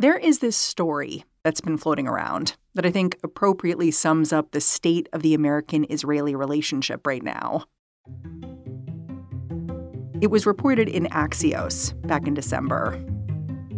There 0.00 0.16
is 0.16 0.38
this 0.38 0.56
story 0.56 1.24
that's 1.42 1.60
been 1.60 1.76
floating 1.76 2.06
around 2.06 2.56
that 2.74 2.86
I 2.86 2.90
think 2.92 3.18
appropriately 3.24 3.90
sums 3.90 4.32
up 4.32 4.52
the 4.52 4.60
state 4.60 5.08
of 5.12 5.22
the 5.22 5.34
American 5.34 5.86
Israeli 5.90 6.36
relationship 6.36 7.04
right 7.04 7.22
now. 7.22 7.64
It 10.20 10.30
was 10.30 10.46
reported 10.46 10.88
in 10.88 11.06
Axios 11.06 12.00
back 12.06 12.28
in 12.28 12.34
December. 12.34 13.04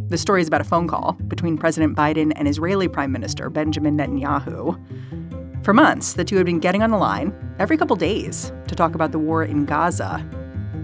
The 0.09 0.19
story 0.19 0.43
is 0.43 0.49
about 0.49 0.61
a 0.61 0.65
phone 0.65 0.89
call 0.89 1.13
between 1.29 1.57
President 1.57 1.97
Biden 1.97 2.33
and 2.37 2.47
Israeli 2.47 2.89
Prime 2.89 3.13
Minister 3.13 3.49
Benjamin 3.49 3.97
Netanyahu. 3.97 5.65
For 5.65 5.73
months, 5.73 6.13
the 6.13 6.25
two 6.25 6.37
had 6.37 6.45
been 6.45 6.59
getting 6.59 6.83
on 6.83 6.91
the 6.91 6.99
line 6.99 7.33
every 7.59 7.79
couple 7.79 7.97
days 7.97 8.53
to 8.69 8.75
talk 8.75 8.95
about 8.95 9.13
the 9.13 9.19
war 9.19 9.43
in 9.43 9.65
Gaza 9.65 10.23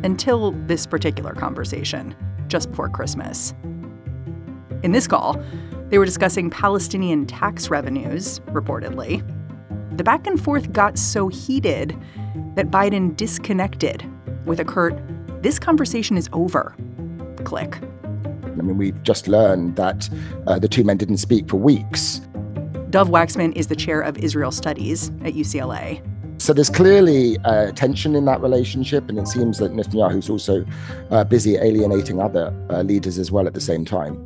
until 0.05 0.53
this 0.67 0.87
particular 0.87 1.35
conversation 1.35 2.15
just 2.49 2.71
before 2.71 2.89
Christmas. 2.89 3.55
In 4.83 4.93
this 4.93 5.07
call, 5.07 5.43
they 5.89 5.99
were 5.99 6.05
discussing 6.05 6.51
Palestinian 6.51 7.27
tax 7.27 7.71
revenues, 7.71 8.41
reportedly. 8.47 9.25
The 9.97 10.05
back 10.05 10.27
and 10.27 10.43
forth 10.43 10.73
got 10.73 10.99
so 10.99 11.29
heated 11.29 11.97
that 12.55 12.71
Biden 12.71 13.17
disconnected 13.17 14.05
with 14.45 14.61
a 14.61 14.65
curt, 14.65 14.99
This 15.43 15.59
conversation 15.59 16.17
is 16.17 16.29
over. 16.33 16.75
Click. 17.45 17.79
I 18.45 18.63
mean, 18.63 18.79
we've 18.79 19.01
just 19.03 19.29
learned 19.29 19.77
that 19.77 20.09
uh, 20.47 20.59
the 20.59 20.69
two 20.69 20.83
men 20.83 20.97
didn't 20.97 21.19
speak 21.19 21.49
for 21.49 21.57
weeks. 21.57 22.21
Dov 22.91 23.09
Waxman 23.09 23.55
is 23.55 23.67
the 23.67 23.77
chair 23.77 24.01
of 24.01 24.17
Israel 24.19 24.51
Studies 24.51 25.11
at 25.25 25.35
UCLA. 25.35 26.03
So 26.47 26.53
there's 26.53 26.71
clearly 26.71 27.39
uh, 27.39 27.73
tension 27.73 28.15
in 28.15 28.25
that 28.27 28.41
relationship, 28.41 29.09
and 29.09 29.19
it 29.19 29.27
seems 29.27 29.59
that 29.59 29.73
Netanyahu's 29.73 30.31
also 30.31 30.65
uh, 31.11 31.25
busy 31.25 31.57
alienating 31.57 32.21
other 32.21 32.55
uh, 32.71 32.83
leaders 32.83 33.19
as 33.19 33.33
well 33.33 33.49
at 33.49 33.55
the 33.55 33.61
same 33.61 33.85
time. 33.85 34.17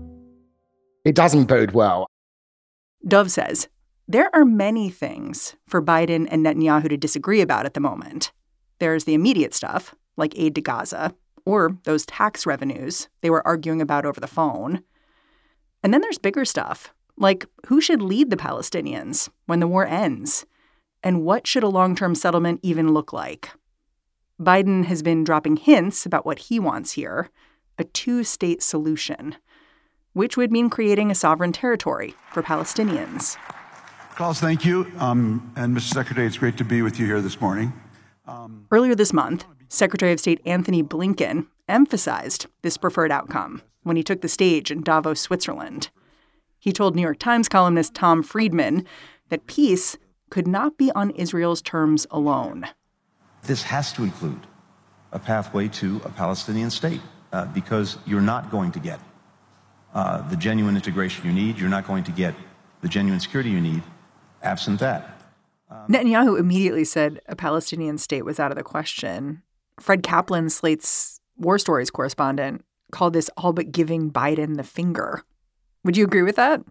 It 1.07 1.15
doesn't 1.15 1.47
bode 1.47 1.71
well. 1.71 2.07
Dov 3.09 3.31
says 3.31 3.69
there 4.07 4.29
are 4.35 4.45
many 4.45 4.91
things 4.91 5.57
for 5.67 5.81
Biden 5.81 6.29
and 6.31 6.45
Netanyahu 6.45 6.91
to 6.91 6.99
disagree 6.99 7.41
about 7.41 7.65
at 7.65 7.73
the 7.73 7.81
moment. 7.81 8.33
There's 8.81 9.05
the 9.05 9.15
immediate 9.15 9.55
stuff, 9.55 9.95
like 10.19 10.39
aid 10.39 10.55
to 10.57 10.61
Gaza, 10.61 11.15
or 11.47 11.79
those 11.85 12.05
tax 12.05 12.45
revenues 12.45 13.09
they 13.23 13.31
were 13.31 13.47
arguing 13.47 13.81
about 13.81 14.05
over 14.05 14.21
the 14.21 14.27
phone. 14.27 14.83
And 15.83 15.95
then 15.95 16.03
there's 16.03 16.19
bigger 16.19 16.45
stuff, 16.45 16.93
like 17.17 17.47
who 17.69 17.81
should 17.81 18.03
lead 18.03 18.29
the 18.29 18.37
Palestinians 18.37 19.31
when 19.47 19.61
the 19.61 19.67
war 19.67 19.87
ends? 19.87 20.45
And 21.03 21.25
what 21.25 21.47
should 21.47 21.63
a 21.63 21.69
long 21.69 21.95
term 21.95 22.15
settlement 22.15 22.61
even 22.63 22.93
look 22.93 23.13
like? 23.13 23.51
Biden 24.41 24.85
has 24.87 25.03
been 25.03 25.25
dropping 25.25 25.57
hints 25.57 26.07
about 26.07 26.25
what 26.25 26.39
he 26.39 26.59
wants 26.59 26.93
here 26.93 27.31
a 27.79 27.85
two 27.85 28.23
state 28.23 28.63
solution 28.63 29.37
which 30.13 30.37
would 30.37 30.51
mean 30.51 30.71
creating 30.71 31.11
a 31.11 31.15
sovereign 31.15 31.53
territory 31.53 32.15
for 32.33 32.43
Palestinians. 32.43 33.37
Klaus, 34.17 34.41
thank 34.41 34.65
you. 34.65 34.91
Um, 34.99 35.53
and 35.57 35.77
Mr. 35.77 35.93
Secretary, 35.93 36.27
it's 36.27 36.39
great 36.39 36.57
to 36.59 36.65
be 36.65 36.83
with 36.83 36.99
you 36.99 37.07
here 37.07 37.21
this 37.21 37.41
morning. 37.41 37.73
Um, 38.27 38.67
Earlier 38.71 38.95
this 38.95 39.13
month, 39.13 39.45
Secretary 39.69 40.13
of 40.13 40.21
State 40.21 40.41
Antony 40.45 40.83
Blinken 40.83 41.47
emphasized 41.69 42.47
this 42.63 42.77
preferred 42.77 43.13
outcome 43.13 43.63
when 43.83 43.97
he 43.97 44.03
took 44.03 44.21
the 44.21 44.29
stage 44.29 44.71
in 44.71 44.83
Davos, 44.83 45.21
Switzerland. 45.21 45.91
He 46.59 46.73
told 46.73 46.95
New 46.95 47.03
York 47.03 47.19
Times 47.19 47.49
columnist 47.49 47.95
Tom 47.95 48.23
Friedman 48.23 48.85
that 49.31 49.47
peace 49.47 49.97
could 50.31 50.47
not 50.47 50.79
be 50.79 50.91
on 50.93 51.11
Israel's 51.11 51.61
terms 51.61 52.07
alone. 52.11 52.67
This 53.43 53.63
has 53.65 53.93
to 53.95 54.03
include 54.05 54.47
a 55.13 55.19
pathway 55.19 55.69
to 55.69 56.01
a 56.05 56.09
Palestinian 56.09 56.71
state 56.71 57.01
uh, 57.33 57.47
because 57.47 57.99
you're 58.07 58.21
not 58.21 58.51
going 58.51 58.73
to 58.73 58.79
get 58.79 59.01
uh, 59.95 60.29
the 60.29 60.37
genuine 60.37 60.77
integration 60.77 61.27
you 61.27 61.33
need. 61.33 61.59
You're 61.59 61.69
not 61.69 61.87
going 61.87 62.05
to 62.05 62.13
get 62.13 62.35
the 62.81 62.89
genuine 62.89 63.21
security 63.21 63.51
you 63.51 63.61
need 63.61 63.83
absent 64.43 64.81
that. 64.81 65.21
Um, 65.71 65.87
Netanyahu 65.89 66.39
immediately 66.39 66.85
said 66.85 67.21
a 67.29 67.37
Palestinian 67.37 67.99
state 67.99 68.25
was 68.25 68.41
out 68.41 68.51
of 68.51 68.57
the 68.57 68.65
question. 68.65 69.43
Fred 69.79 70.03
Kaplan, 70.03 70.51
Slate's 70.51 71.21
War 71.37 71.59
Stories 71.59 71.91
correspondent, 71.91 72.65
called 72.93 73.13
this 73.13 73.31
all 73.37 73.53
but 73.53 73.73
giving 73.73 74.11
Biden 74.11 74.57
the 74.57 74.65
finger. 74.65 75.25
Would 75.85 75.97
you 75.97 76.05
agree 76.05 76.23
with 76.23 76.37
that? 76.37 76.63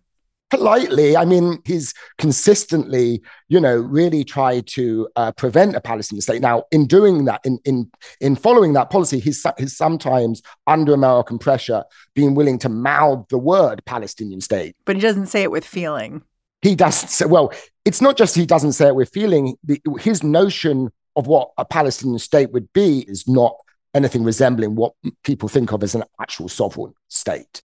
Politely, 0.49 1.15
I 1.15 1.25
mean, 1.25 1.59
he's 1.65 1.93
consistently, 2.17 3.21
you 3.47 3.59
know, 3.59 3.77
really 3.77 4.23
tried 4.23 4.67
to 4.67 5.07
uh, 5.15 5.31
prevent 5.33 5.75
a 5.75 5.81
Palestinian 5.81 6.21
state. 6.21 6.41
Now, 6.41 6.63
in 6.71 6.87
doing 6.87 7.25
that, 7.25 7.41
in 7.45 7.59
in 7.65 7.91
in 8.19 8.35
following 8.35 8.73
that 8.73 8.89
policy, 8.89 9.19
he's 9.19 9.45
he's 9.57 9.75
sometimes 9.75 10.41
under 10.67 10.93
American 10.93 11.39
pressure 11.39 11.83
being 12.13 12.35
willing 12.35 12.57
to 12.59 12.69
mouth 12.69 13.27
the 13.29 13.38
word 13.38 13.83
Palestinian 13.85 14.41
state. 14.41 14.75
But 14.85 14.95
he 14.95 15.01
doesn't 15.01 15.27
say 15.27 15.43
it 15.43 15.51
with 15.51 15.65
feeling. 15.65 16.23
He 16.61 16.75
doesn't 16.75 17.09
say. 17.09 17.25
Well, 17.25 17.53
it's 17.85 18.01
not 18.01 18.17
just 18.17 18.35
he 18.35 18.45
doesn't 18.45 18.73
say 18.73 18.88
it 18.88 18.95
with 18.95 19.09
feeling. 19.09 19.55
The, 19.63 19.81
his 19.99 20.23
notion 20.23 20.89
of 21.15 21.27
what 21.27 21.51
a 21.57 21.65
Palestinian 21.65 22.19
state 22.19 22.51
would 22.51 22.71
be 22.73 23.05
is 23.07 23.27
not 23.27 23.55
anything 23.93 24.23
resembling 24.23 24.75
what 24.75 24.93
people 25.23 25.49
think 25.49 25.71
of 25.71 25.83
as 25.83 25.95
an 25.95 26.03
actual 26.21 26.47
sovereign 26.47 26.93
state. 27.07 27.61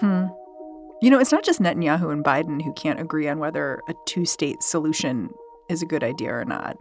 Hmm. 0.00 0.26
You 1.02 1.10
know, 1.10 1.18
it's 1.18 1.32
not 1.32 1.44
just 1.44 1.60
Netanyahu 1.60 2.10
and 2.10 2.24
Biden 2.24 2.62
who 2.62 2.72
can't 2.72 3.00
agree 3.00 3.28
on 3.28 3.38
whether 3.38 3.80
a 3.88 3.94
two 4.06 4.24
state 4.24 4.62
solution 4.62 5.30
is 5.68 5.82
a 5.82 5.86
good 5.86 6.02
idea 6.02 6.32
or 6.34 6.44
not. 6.44 6.76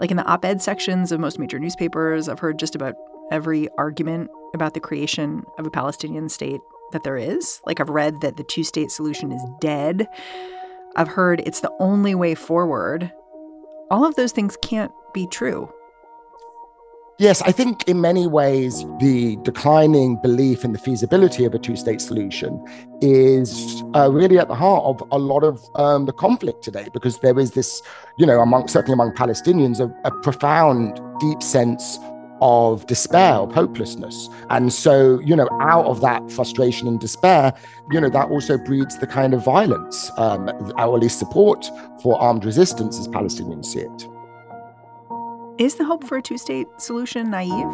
Like 0.00 0.10
in 0.10 0.16
the 0.16 0.24
op 0.24 0.44
ed 0.44 0.60
sections 0.62 1.12
of 1.12 1.20
most 1.20 1.38
major 1.38 1.58
newspapers, 1.58 2.28
I've 2.28 2.38
heard 2.38 2.58
just 2.58 2.74
about 2.74 2.94
every 3.30 3.68
argument 3.78 4.30
about 4.54 4.74
the 4.74 4.80
creation 4.80 5.44
of 5.58 5.66
a 5.66 5.70
Palestinian 5.70 6.28
state 6.28 6.60
that 6.92 7.04
there 7.04 7.16
is. 7.16 7.60
Like, 7.66 7.80
I've 7.80 7.88
read 7.88 8.20
that 8.20 8.36
the 8.36 8.44
two 8.44 8.64
state 8.64 8.90
solution 8.90 9.32
is 9.32 9.42
dead. 9.60 10.08
I've 10.96 11.08
heard 11.08 11.42
it's 11.46 11.60
the 11.60 11.72
only 11.78 12.14
way 12.14 12.34
forward. 12.34 13.12
All 13.90 14.04
of 14.04 14.16
those 14.16 14.32
things 14.32 14.56
can't 14.62 14.92
be 15.14 15.26
true. 15.26 15.72
Yes, 17.20 17.42
I 17.42 17.52
think 17.52 17.86
in 17.86 18.00
many 18.00 18.26
ways, 18.26 18.86
the 18.98 19.36
declining 19.42 20.16
belief 20.22 20.64
in 20.64 20.72
the 20.72 20.78
feasibility 20.78 21.44
of 21.44 21.54
a 21.54 21.58
two 21.58 21.76
state 21.76 22.00
solution 22.00 22.64
is 23.02 23.82
uh, 23.94 24.10
really 24.10 24.38
at 24.38 24.48
the 24.48 24.54
heart 24.54 24.84
of 24.84 25.06
a 25.12 25.18
lot 25.18 25.44
of 25.44 25.62
um, 25.74 26.06
the 26.06 26.14
conflict 26.14 26.64
today, 26.64 26.88
because 26.94 27.18
there 27.18 27.38
is 27.38 27.50
this, 27.50 27.82
you 28.16 28.24
know, 28.24 28.40
among 28.40 28.68
certainly 28.68 28.94
among 28.94 29.12
Palestinians, 29.12 29.80
a, 29.80 29.94
a 30.08 30.10
profound, 30.22 30.98
deep 31.20 31.42
sense 31.42 31.98
of 32.40 32.86
despair, 32.86 33.34
of 33.34 33.52
hopelessness. 33.52 34.30
And 34.48 34.72
so, 34.72 35.20
you 35.20 35.36
know, 35.36 35.48
out 35.60 35.84
of 35.84 36.00
that 36.00 36.32
frustration 36.32 36.88
and 36.88 36.98
despair, 36.98 37.52
you 37.90 38.00
know, 38.00 38.08
that 38.08 38.30
also 38.30 38.56
breeds 38.56 38.96
the 38.96 39.06
kind 39.06 39.34
of 39.34 39.44
violence, 39.44 40.10
um, 40.16 40.48
or 40.78 40.96
at 40.96 41.02
least 41.02 41.18
support 41.18 41.70
for 42.02 42.18
armed 42.18 42.46
resistance 42.46 42.98
as 42.98 43.08
Palestinians 43.08 43.66
see 43.66 43.80
it. 43.80 44.08
Is 45.60 45.74
the 45.74 45.84
hope 45.84 46.04
for 46.04 46.16
a 46.16 46.22
two 46.22 46.38
state 46.38 46.68
solution 46.78 47.30
naive? 47.30 47.66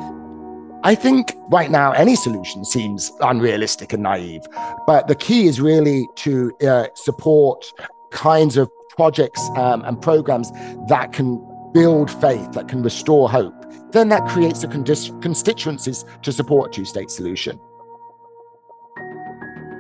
I 0.83 0.97
think 0.97 1.33
right 1.50 1.71
now 1.71 1.93
any 1.93 2.17
solution 2.17 2.65
seems 2.65 3.12
unrealistic 3.21 3.93
and 3.93 4.03
naive. 4.03 4.43
But 4.88 5.06
the 5.06 5.15
key 5.15 5.47
is 5.47 5.61
really 5.61 6.09
to 6.17 6.53
uh, 6.67 6.88
support 6.94 7.73
kinds 8.11 8.56
of 8.56 8.69
projects 8.91 9.41
um, 9.55 9.83
and 9.85 10.03
programs 10.03 10.50
that 10.88 11.12
can 11.12 11.37
build 11.73 12.11
faith, 12.11 12.50
that 12.55 12.67
can 12.67 12.83
restore 12.83 13.31
hope. 13.31 13.55
Then 13.93 14.09
that 14.09 14.27
creates 14.27 14.62
the 14.62 14.69
constituencies 15.23 16.05
to 16.23 16.33
support 16.33 16.71
a 16.71 16.75
two 16.75 16.85
state 16.85 17.11
solution. 17.11 17.61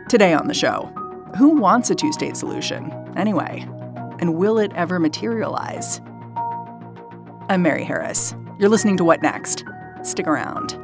Today 0.08 0.32
on 0.32 0.46
the 0.46 0.54
show, 0.54 0.92
who 1.36 1.56
wants 1.56 1.90
a 1.90 1.96
two 1.96 2.12
state 2.12 2.36
solution 2.36 2.92
anyway? 3.16 3.66
And 4.20 4.36
will 4.36 4.58
it 4.60 4.72
ever 4.76 5.00
materialize? 5.00 6.00
I'm 7.48 7.62
Mary 7.62 7.84
Harris. 7.84 8.34
You're 8.58 8.68
listening 8.68 8.96
to 8.96 9.04
What 9.04 9.22
Next? 9.22 9.64
Stick 10.02 10.26
around. 10.26 10.76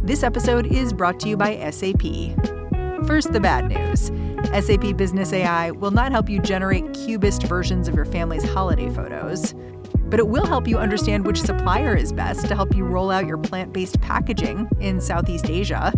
This 0.00 0.22
episode 0.22 0.66
is 0.66 0.92
brought 0.92 1.18
to 1.20 1.28
you 1.28 1.36
by 1.36 1.56
SAP. 1.70 2.02
First, 3.04 3.32
the 3.32 3.40
bad 3.40 3.68
news 3.68 4.12
SAP 4.64 4.96
Business 4.96 5.32
AI 5.32 5.72
will 5.72 5.90
not 5.90 6.12
help 6.12 6.28
you 6.28 6.40
generate 6.40 6.94
cubist 6.94 7.42
versions 7.44 7.88
of 7.88 7.96
your 7.96 8.04
family's 8.04 8.44
holiday 8.44 8.90
photos, 8.90 9.54
but 10.04 10.20
it 10.20 10.28
will 10.28 10.46
help 10.46 10.68
you 10.68 10.78
understand 10.78 11.26
which 11.26 11.40
supplier 11.40 11.96
is 11.96 12.12
best 12.12 12.46
to 12.46 12.54
help 12.54 12.76
you 12.76 12.84
roll 12.84 13.10
out 13.10 13.26
your 13.26 13.38
plant 13.38 13.72
based 13.72 14.00
packaging 14.00 14.68
in 14.78 15.00
Southeast 15.00 15.50
Asia, 15.50 15.92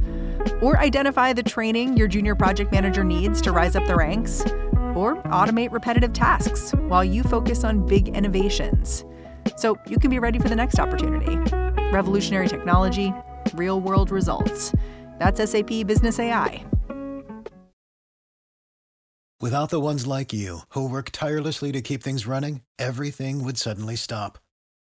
or 0.61 0.79
identify 0.79 1.33
the 1.33 1.43
training 1.43 1.97
your 1.97 2.09
junior 2.09 2.35
project 2.35 2.73
manager 2.73 3.05
needs 3.05 3.41
to 3.43 3.53
rise 3.53 3.77
up 3.77 3.87
the 3.87 3.97
ranks, 3.97 4.43
or 4.95 5.23
automate 5.25 5.73
repetitive 5.73 6.13
tasks 6.13 6.73
while 6.89 7.05
you 7.05 7.23
focus 7.23 7.65
on 7.65 7.85
big 7.87 8.09
innovations. 8.09 9.05
So 9.57 9.79
you 9.87 9.99
can 9.99 10.11
be 10.11 10.19
ready 10.19 10.39
for 10.39 10.49
the 10.49 10.57
next 10.57 10.79
opportunity. 10.79 11.37
Revolutionary 11.93 12.49
technology 12.49 13.13
real 13.55 13.81
world 13.81 14.11
results. 14.11 14.75
That's 15.19 15.51
SAP 15.51 15.87
Business 15.87 16.19
AI. 16.19 16.65
Without 19.41 19.69
the 19.69 19.81
ones 19.81 20.07
like 20.07 20.33
you, 20.33 20.61
who 20.71 20.89
work 20.89 21.11
tirelessly 21.11 21.71
to 21.73 21.83
keep 21.83 22.03
things 22.03 22.27
running, 22.27 22.63
everything 22.79 23.45
would 23.45 23.59
suddenly 23.59 23.97
stop. 23.97 24.39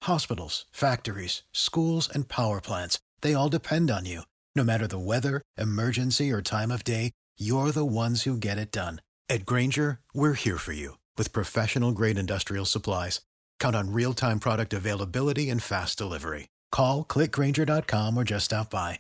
Hospitals, 0.04 0.66
factories, 0.72 1.44
schools, 1.54 2.10
and 2.14 2.28
power 2.28 2.62
plants, 2.62 3.00
they 3.22 3.34
all 3.34 3.50
depend 3.50 3.90
on 3.90 4.06
you. 4.06 4.24
No 4.56 4.64
matter 4.64 4.86
the 4.86 5.00
weather, 5.00 5.42
emergency, 5.58 6.32
or 6.32 6.44
time 6.44 6.70
of 6.70 6.84
day, 6.84 7.12
you're 7.40 7.72
the 7.72 7.86
ones 7.86 8.24
who 8.24 8.38
get 8.38 8.60
it 8.60 8.72
done. 8.72 9.02
At 9.28 9.48
Grainger, 9.48 10.00
we're 10.14 10.34
here 10.34 10.60
for 10.60 10.74
you 10.74 11.00
with 11.18 11.34
professional 11.34 11.92
grade 11.92 12.20
industrial 12.20 12.66
supplies. 12.66 13.22
Count 13.60 13.76
on 13.76 13.92
real 13.92 14.14
time 14.14 14.40
product 14.40 14.74
availability 14.74 15.50
and 15.50 15.64
fast 15.64 15.98
delivery. 15.98 16.50
Call 16.72 17.04
clickgrainger.com 17.04 18.16
or 18.16 18.24
just 18.24 18.46
stop 18.46 18.70
by. 18.70 19.00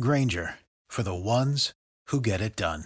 Grainger 0.00 0.56
for 0.88 1.02
the 1.04 1.14
ones 1.14 1.72
who 2.08 2.20
get 2.20 2.40
it 2.40 2.56
done. 2.56 2.84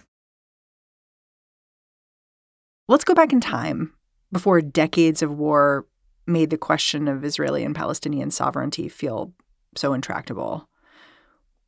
Let's 2.88 3.04
go 3.04 3.14
back 3.14 3.32
in 3.32 3.40
time 3.40 3.94
before 4.30 4.60
decades 4.60 5.22
of 5.22 5.30
war 5.30 5.86
made 6.26 6.50
the 6.50 6.58
question 6.58 7.08
of 7.08 7.24
Israeli 7.24 7.64
and 7.64 7.74
Palestinian 7.74 8.30
sovereignty 8.30 8.88
feel 8.88 9.32
so 9.76 9.94
intractable. 9.94 10.68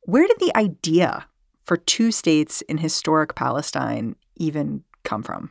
Where 0.05 0.27
did 0.27 0.39
the 0.39 0.57
idea 0.57 1.27
for 1.65 1.77
two 1.77 2.13
states 2.13 2.61
in 2.63 2.79
historic 2.79 3.35
Palestine 3.35 4.17
even 4.37 4.85
come 5.03 5.23
from? 5.23 5.51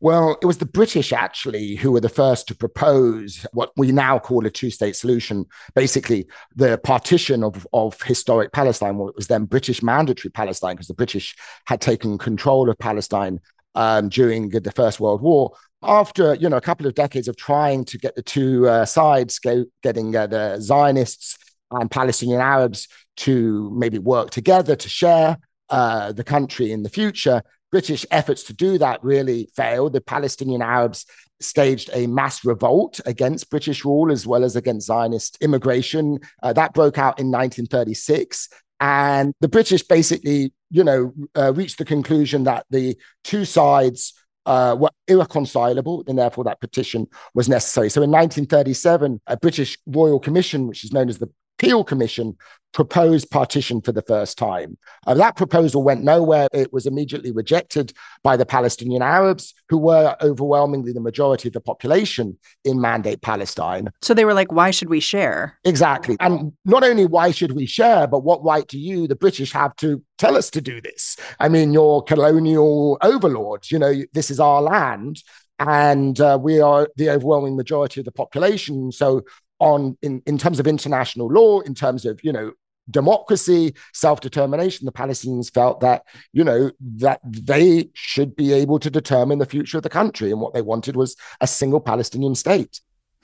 Well, 0.00 0.36
it 0.42 0.46
was 0.46 0.58
the 0.58 0.66
British 0.66 1.12
actually 1.12 1.76
who 1.76 1.92
were 1.92 2.00
the 2.00 2.08
first 2.08 2.48
to 2.48 2.54
propose 2.54 3.46
what 3.52 3.70
we 3.76 3.92
now 3.92 4.18
call 4.18 4.44
a 4.44 4.50
two 4.50 4.70
state 4.70 4.94
solution. 4.94 5.46
Basically, 5.74 6.26
the 6.54 6.78
partition 6.78 7.42
of, 7.42 7.66
of 7.72 8.00
historic 8.02 8.52
Palestine, 8.52 8.98
what 8.98 9.16
was 9.16 9.28
then 9.28 9.44
British 9.44 9.82
mandatory 9.82 10.30
Palestine, 10.30 10.74
because 10.74 10.88
the 10.88 10.94
British 10.94 11.34
had 11.66 11.80
taken 11.80 12.18
control 12.18 12.68
of 12.68 12.78
Palestine 12.78 13.40
um, 13.74 14.08
during 14.08 14.50
the 14.50 14.72
First 14.72 15.00
World 15.00 15.22
War. 15.22 15.52
After 15.82 16.34
you 16.34 16.48
know 16.48 16.56
a 16.56 16.62
couple 16.62 16.86
of 16.86 16.94
decades 16.94 17.28
of 17.28 17.36
trying 17.36 17.84
to 17.86 17.98
get 17.98 18.16
the 18.16 18.22
two 18.22 18.68
uh, 18.68 18.84
sides 18.84 19.38
go, 19.38 19.64
getting 19.82 20.14
uh, 20.14 20.26
the 20.26 20.60
Zionists 20.60 21.38
and 21.70 21.90
Palestinian 21.90 22.40
Arabs 22.40 22.86
to 23.16 23.70
maybe 23.74 23.98
work 23.98 24.30
together 24.30 24.76
to 24.76 24.88
share 24.88 25.38
uh, 25.70 26.12
the 26.12 26.24
country 26.24 26.72
in 26.72 26.82
the 26.82 26.88
future, 26.88 27.42
British 27.72 28.06
efforts 28.10 28.42
to 28.44 28.52
do 28.54 28.78
that 28.78 29.02
really 29.02 29.48
failed. 29.56 29.92
The 29.92 30.00
Palestinian 30.00 30.62
Arabs 30.62 31.06
staged 31.40 31.90
a 31.92 32.06
mass 32.06 32.44
revolt 32.44 33.00
against 33.04 33.50
British 33.50 33.84
rule 33.84 34.10
as 34.10 34.26
well 34.26 34.44
as 34.44 34.56
against 34.56 34.86
Zionist 34.86 35.36
immigration. 35.40 36.20
Uh, 36.42 36.52
that 36.52 36.72
broke 36.72 36.98
out 36.98 37.18
in 37.18 37.26
1936. 37.26 38.48
And 38.80 39.32
the 39.40 39.48
British 39.48 39.82
basically, 39.82 40.52
you 40.70 40.84
know, 40.84 41.12
uh, 41.36 41.52
reached 41.54 41.78
the 41.78 41.84
conclusion 41.84 42.44
that 42.44 42.66
the 42.70 42.96
two 43.24 43.44
sides 43.44 44.12
uh, 44.44 44.76
were 44.78 44.90
irreconcilable, 45.08 46.04
and 46.06 46.18
therefore 46.18 46.44
that 46.44 46.60
partition 46.60 47.06
was 47.34 47.48
necessary. 47.48 47.90
So 47.90 48.02
in 48.02 48.10
1937, 48.10 49.20
a 49.26 49.36
British 49.36 49.76
Royal 49.86 50.20
Commission, 50.20 50.68
which 50.68 50.84
is 50.84 50.92
known 50.92 51.08
as 51.08 51.18
the 51.18 51.30
Peel 51.58 51.84
Commission 51.84 52.36
proposed 52.76 53.30
partition 53.30 53.80
for 53.80 53.90
the 53.90 54.02
first 54.02 54.36
time. 54.36 54.76
Uh, 55.06 55.14
that 55.14 55.34
proposal 55.34 55.82
went 55.82 56.04
nowhere. 56.04 56.46
It 56.52 56.74
was 56.74 56.84
immediately 56.84 57.32
rejected 57.32 57.94
by 58.22 58.36
the 58.36 58.44
Palestinian 58.44 59.00
Arabs, 59.00 59.54
who 59.70 59.78
were 59.78 60.14
overwhelmingly 60.20 60.92
the 60.92 61.00
majority 61.00 61.48
of 61.48 61.54
the 61.54 61.60
population 61.62 62.36
in 62.66 62.78
Mandate 62.78 63.22
Palestine. 63.22 63.88
So 64.02 64.12
they 64.12 64.26
were 64.26 64.34
like, 64.34 64.52
why 64.52 64.72
should 64.72 64.90
we 64.90 65.00
share? 65.00 65.58
Exactly. 65.64 66.18
And 66.20 66.52
not 66.66 66.84
only 66.84 67.06
why 67.06 67.30
should 67.30 67.52
we 67.52 67.64
share, 67.64 68.06
but 68.06 68.24
what 68.24 68.44
right 68.44 68.68
do 68.68 68.78
you, 68.78 69.08
the 69.08 69.16
British, 69.16 69.52
have 69.52 69.74
to 69.76 70.02
tell 70.18 70.36
us 70.36 70.50
to 70.50 70.60
do 70.60 70.82
this? 70.82 71.16
I 71.40 71.48
mean, 71.48 71.72
you're 71.72 72.02
colonial 72.02 72.98
overlords. 73.00 73.72
You 73.72 73.78
know, 73.78 73.94
this 74.12 74.30
is 74.30 74.38
our 74.38 74.60
land 74.60 75.22
and 75.58 76.20
uh, 76.20 76.38
we 76.40 76.60
are 76.60 76.88
the 76.96 77.08
overwhelming 77.08 77.56
majority 77.56 78.00
of 78.00 78.04
the 78.04 78.12
population. 78.12 78.92
So 78.92 79.22
on 79.58 79.96
in, 80.02 80.22
in 80.26 80.38
terms 80.38 80.60
of 80.60 80.66
international 80.66 81.28
law, 81.28 81.60
in 81.60 81.74
terms 81.74 82.04
of, 82.04 82.22
you 82.22 82.32
know, 82.32 82.52
democracy, 82.90 83.74
self-determination, 83.92 84.86
the 84.86 84.92
Palestinians 84.92 85.52
felt 85.52 85.80
that, 85.80 86.04
you 86.32 86.44
know, 86.44 86.70
that 86.80 87.20
they 87.24 87.88
should 87.94 88.36
be 88.36 88.52
able 88.52 88.78
to 88.78 88.90
determine 88.90 89.38
the 89.38 89.46
future 89.46 89.76
of 89.76 89.82
the 89.82 89.88
country. 89.88 90.30
And 90.30 90.40
what 90.40 90.54
they 90.54 90.62
wanted 90.62 90.96
was 90.96 91.16
a 91.40 91.46
single 91.46 91.80
Palestinian 91.80 92.34
state. 92.34 92.80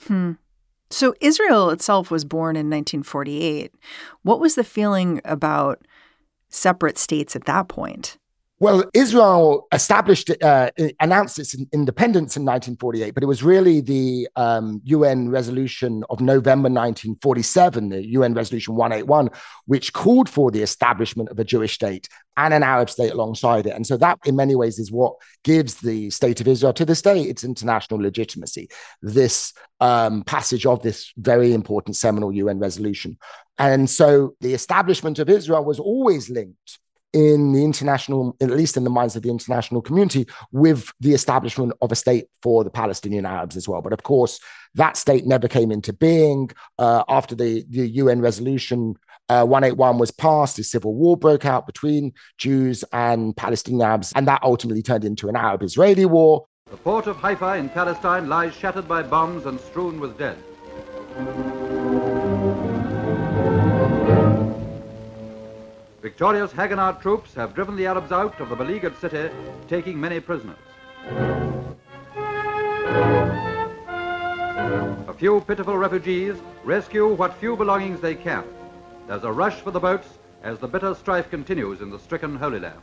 Hmm. 0.07 0.33
So 0.91 1.15
Israel 1.21 1.71
itself 1.71 2.11
was 2.11 2.25
born 2.25 2.57
in 2.57 2.69
1948. 2.69 3.73
What 4.23 4.41
was 4.41 4.57
the 4.57 4.65
feeling 4.65 5.21
about 5.25 5.87
separate 6.49 6.99
states 6.99 7.35
at 7.35 7.45
that 7.45 7.69
point? 7.69 8.19
Well, 8.63 8.85
Israel 8.95 9.67
established, 9.73 10.31
uh, 10.41 10.71
announced 11.01 11.41
its 11.41 11.53
independence 11.73 12.37
in 12.37 12.45
1948, 12.45 13.13
but 13.13 13.25
it 13.25 13.27
was 13.27 13.43
really 13.43 13.81
the 13.81 14.29
um, 14.37 14.81
UN 14.85 15.31
resolution 15.31 16.05
of 16.11 16.21
November 16.21 16.69
1947, 16.69 17.89
the 17.89 18.07
UN 18.11 18.35
resolution 18.35 18.77
181, 18.77 19.31
which 19.67 19.93
called 19.93 20.29
for 20.29 20.53
the 20.53 20.63
establishment 20.63 21.29
of 21.31 21.41
a 21.41 21.45
Jewish 21.45 21.75
state 21.75 22.09
and 22.37 22.55
an 22.55 22.63
Arab 22.63 22.89
state 22.89 23.11
alongside 23.11 23.67
it. 23.67 23.75
And 23.75 23.85
so 23.85 23.97
that, 23.97 24.21
in 24.27 24.37
many 24.37 24.55
ways, 24.55 24.79
is 24.79 24.93
what 24.93 25.15
gives 25.43 25.75
the 25.81 26.11
state 26.11 26.41
of 26.41 26.47
Israel 26.47 26.73
to 26.75 26.85
this 26.85 27.03
day 27.03 27.21
its 27.23 27.43
international 27.43 27.99
legitimacy. 28.01 28.69
This 29.03 29.55
um, 29.81 30.23
passage 30.23 30.67
of 30.67 30.83
this 30.83 31.13
very 31.17 31.53
important 31.53 31.97
seminal 31.97 32.33
UN 32.33 32.61
resolution. 32.61 33.19
And 33.59 33.91
so 33.91 34.37
the 34.41 34.55
establishment 34.55 35.19
of 35.19 35.29
Israel 35.29 35.65
was 35.65 35.81
always 35.81 36.31
linked 36.31 36.79
in 37.13 37.53
the 37.53 37.65
international, 37.65 38.37
at 38.41 38.51
least 38.51 38.77
in 38.77 38.85
the 38.85 38.91
minds 38.91 39.17
of 39.17 39.23
the 39.23 39.31
international 39.31 39.83
community, 39.83 40.27
with 40.51 40.91
the 41.01 41.13
establishment 41.13 41.73
of 41.83 41.93
a 41.93 41.97
state 41.97 42.27
for 42.43 42.65
the 42.65 42.71
Palestinian 42.71 43.27
Arabs 43.27 43.57
as 43.57 43.69
well. 43.69 43.83
But 43.83 43.93
of 43.93 44.03
course, 44.03 44.41
that 44.75 44.97
state 44.97 45.27
never 45.27 45.49
came 45.49 45.71
into 45.71 45.93
being 45.93 46.51
uh, 46.79 47.05
after 47.09 47.35
the, 47.35 47.65
the 47.69 47.89
UN 47.89 48.21
resolution. 48.21 48.97
Uh, 49.29 49.45
181 49.45 49.99
was 49.99 50.11
passed, 50.11 50.59
a 50.59 50.65
civil 50.65 50.95
war 50.95 51.17
broke 51.17 51.45
out 51.45 51.67
between 51.67 52.13
Jews 52.39 52.85
and 52.93 53.37
Palestinian 53.37 53.83
Arabs, 53.83 54.13
and 54.15 54.27
that 54.29 54.43
ultimately 54.43 54.83
turned 54.83 55.05
into 55.05 55.29
an 55.29 55.37
Arab 55.37 55.63
Israeli 55.63 56.05
war. 56.05 56.47
The 56.71 56.77
port 56.79 57.07
of 57.07 57.17
Haifa 57.19 57.57
in 57.57 57.69
Palestine 57.69 58.29
lies 58.29 58.55
shattered 58.55 58.89
by 58.89 59.03
bombs 59.03 59.47
and 59.47 59.61
strewn 59.61 60.01
with 60.01 60.19
dead. 60.19 60.39
Victorious 66.03 66.51
Haganah 66.51 67.01
troops 67.01 67.33
have 67.35 67.55
driven 67.55 67.77
the 67.77 67.87
Arabs 67.87 68.11
out 68.11 68.41
of 68.41 68.49
the 68.49 68.57
beleaguered 68.57 68.99
city, 68.99 69.31
taking 69.69 70.01
many 70.01 70.19
prisoners. 70.19 70.57
A 75.07 75.15
few 75.17 75.41
pitiful 75.43 75.79
refugees 75.79 76.35
rescue 76.65 77.07
what 77.07 77.39
few 77.39 77.55
belongings 77.55 78.01
they 78.01 78.17
can. 78.17 78.43
There's 79.07 79.23
a 79.23 79.31
rush 79.31 79.61
for 79.61 79.71
the 79.71 79.79
boats 79.79 80.09
as 80.43 80.59
the 80.59 80.67
bitter 80.67 80.93
strife 80.97 81.31
continues 81.31 81.81
in 81.81 81.91
the 81.91 82.01
stricken 82.01 82.35
Holy 82.35 82.59
Land. 82.59 82.81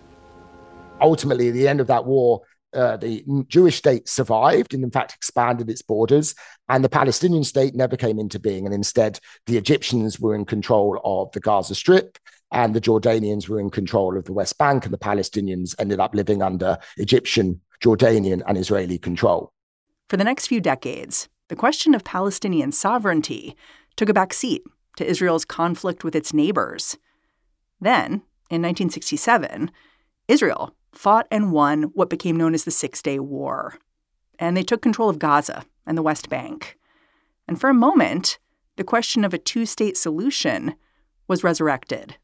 Ultimately, 1.01 1.49
at 1.49 1.55
the 1.55 1.67
end 1.67 1.81
of 1.81 1.88
that 1.88 2.05
war, 2.05 2.43
uh, 2.73 2.95
the 2.95 3.25
Jewish 3.47 3.75
state 3.75 4.07
survived 4.07 4.73
and, 4.73 4.81
in 4.81 4.91
fact, 4.91 5.13
expanded 5.13 5.69
its 5.69 5.81
borders, 5.81 6.35
and 6.69 6.85
the 6.85 6.89
Palestinian 6.89 7.43
state 7.43 7.75
never 7.75 7.97
came 7.97 8.17
into 8.17 8.39
being. 8.39 8.65
And 8.65 8.73
instead, 8.73 9.19
the 9.45 9.57
Egyptians 9.57 10.21
were 10.21 10.35
in 10.35 10.45
control 10.45 11.01
of 11.03 11.33
the 11.33 11.41
Gaza 11.41 11.75
Strip 11.75 12.17
and 12.51 12.73
the 12.73 12.81
Jordanians 12.81 13.47
were 13.47 13.59
in 13.59 13.69
control 13.69 14.17
of 14.17 14.25
the 14.25 14.33
West 14.33 14.57
Bank, 14.57 14.85
and 14.85 14.93
the 14.93 14.97
Palestinians 14.97 15.75
ended 15.79 15.99
up 15.99 16.15
living 16.15 16.41
under 16.41 16.77
Egyptian, 16.97 17.61
Jordanian, 17.81 18.41
and 18.47 18.57
Israeli 18.57 18.97
control. 18.97 19.53
For 20.07 20.17
the 20.17 20.23
next 20.23 20.47
few 20.47 20.59
decades, 20.59 21.29
the 21.49 21.55
question 21.55 21.93
of 21.93 22.03
Palestinian 22.03 22.71
sovereignty 22.71 23.55
took 23.95 24.09
a 24.09 24.13
back 24.13 24.33
seat 24.33 24.63
to 24.97 25.05
Israel's 25.05 25.45
conflict 25.45 26.03
with 26.03 26.15
its 26.15 26.33
neighbors. 26.33 26.97
Then, 27.79 28.23
in 28.49 28.61
1967, 28.61 29.71
Israel 30.27 30.75
fought 30.93 31.27
and 31.31 31.51
won 31.51 31.83
what 31.93 32.09
became 32.09 32.35
known 32.35 32.53
as 32.53 32.63
the 32.63 32.71
Six 32.71 33.01
Day 33.01 33.19
War. 33.19 33.77
And 34.37 34.55
they 34.55 34.63
took 34.63 34.81
control 34.81 35.09
of 35.09 35.19
Gaza 35.19 35.65
and 35.85 35.97
the 35.97 36.03
West 36.03 36.29
Bank. 36.29 36.77
And 37.47 37.59
for 37.59 37.69
a 37.69 37.73
moment, 37.73 38.39
the 38.75 38.83
question 38.83 39.23
of 39.23 39.33
a 39.33 39.37
two 39.37 39.65
state 39.65 39.97
solution 39.97 40.75
was 41.27 41.43
resurrected. 41.43 42.17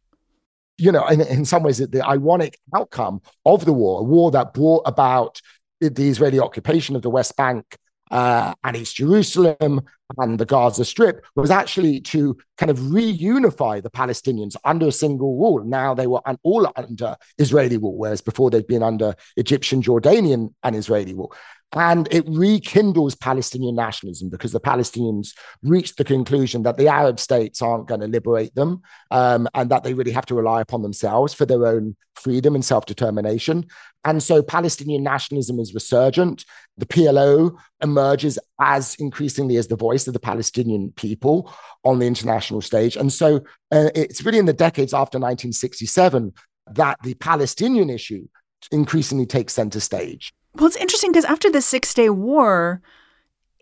You 0.77 0.91
know, 0.91 1.05
in, 1.07 1.21
in 1.21 1.45
some 1.45 1.63
ways, 1.63 1.77
the 1.77 2.05
ironic 2.05 2.57
outcome 2.75 3.21
of 3.45 3.65
the 3.65 3.73
war, 3.73 4.01
a 4.01 4.03
war 4.03 4.31
that 4.31 4.53
brought 4.53 4.83
about 4.85 5.41
the 5.79 6.09
Israeli 6.09 6.39
occupation 6.39 6.95
of 6.95 7.01
the 7.01 7.09
West 7.09 7.35
Bank 7.35 7.77
uh, 8.11 8.53
and 8.63 8.77
East 8.77 8.95
Jerusalem 8.95 9.81
and 10.17 10.39
the 10.39 10.45
Gaza 10.45 10.85
Strip 10.85 11.25
was 11.35 11.49
actually 11.49 11.99
to 11.99 12.37
kind 12.57 12.69
of 12.69 12.77
reunify 12.77 13.81
the 13.81 13.89
Palestinians 13.89 14.55
under 14.63 14.87
a 14.87 14.91
single 14.91 15.37
rule. 15.37 15.63
Now 15.63 15.93
they 15.93 16.07
were 16.07 16.21
all 16.43 16.71
under 16.75 17.15
Israeli 17.37 17.77
rule, 17.77 17.97
whereas 17.97 18.21
before 18.21 18.51
they'd 18.51 18.67
been 18.67 18.83
under 18.83 19.15
Egyptian, 19.35 19.81
Jordanian, 19.81 20.53
and 20.63 20.75
Israeli 20.75 21.13
rule. 21.13 21.33
And 21.73 22.07
it 22.09 22.23
rekindles 22.27 23.15
Palestinian 23.15 23.75
nationalism 23.75 24.29
because 24.29 24.53
the 24.53 24.61
Palestinians 24.61 25.33
reached 25.61 25.97
the 25.97 26.05
conclusion 26.05 26.63
that 26.63 26.77
the 26.77 26.87
Arab 26.87 27.19
states 27.19 27.61
aren't 27.61 27.87
going 27.87 27.99
to 27.99 28.07
liberate 28.07 28.55
them 28.55 28.81
um, 29.11 29.49
and 29.53 29.69
that 29.71 29.83
they 29.83 29.93
really 29.93 30.11
have 30.11 30.25
to 30.27 30.35
rely 30.35 30.61
upon 30.61 30.83
themselves 30.83 31.33
for 31.33 31.45
their 31.45 31.65
own 31.65 31.97
freedom 32.15 32.55
and 32.55 32.63
self 32.63 32.85
determination. 32.85 33.65
And 34.05 34.23
so 34.23 34.41
Palestinian 34.41 35.03
nationalism 35.03 35.59
is 35.59 35.73
resurgent. 35.73 36.45
The 36.77 36.85
PLO 36.85 37.57
emerges 37.81 38.39
as 38.59 38.95
increasingly 38.95 39.57
as 39.57 39.67
the 39.67 39.75
voice 39.75 40.07
of 40.07 40.13
the 40.13 40.19
Palestinian 40.19 40.93
people 40.95 41.53
on 41.83 41.99
the 41.99 42.07
international 42.07 42.61
stage. 42.61 42.95
And 42.95 43.11
so 43.11 43.37
uh, 43.71 43.89
it's 43.95 44.23
really 44.23 44.39
in 44.39 44.45
the 44.45 44.53
decades 44.53 44.93
after 44.93 45.17
1967 45.17 46.33
that 46.73 46.97
the 47.03 47.15
Palestinian 47.15 47.89
issue 47.89 48.27
increasingly 48.71 49.25
takes 49.25 49.53
center 49.53 49.79
stage. 49.79 50.33
Well, 50.55 50.67
it's 50.67 50.77
interesting 50.77 51.11
because 51.11 51.25
after 51.25 51.51
the 51.51 51.61
Six 51.61 51.93
Day 51.93 52.09
War, 52.09 52.81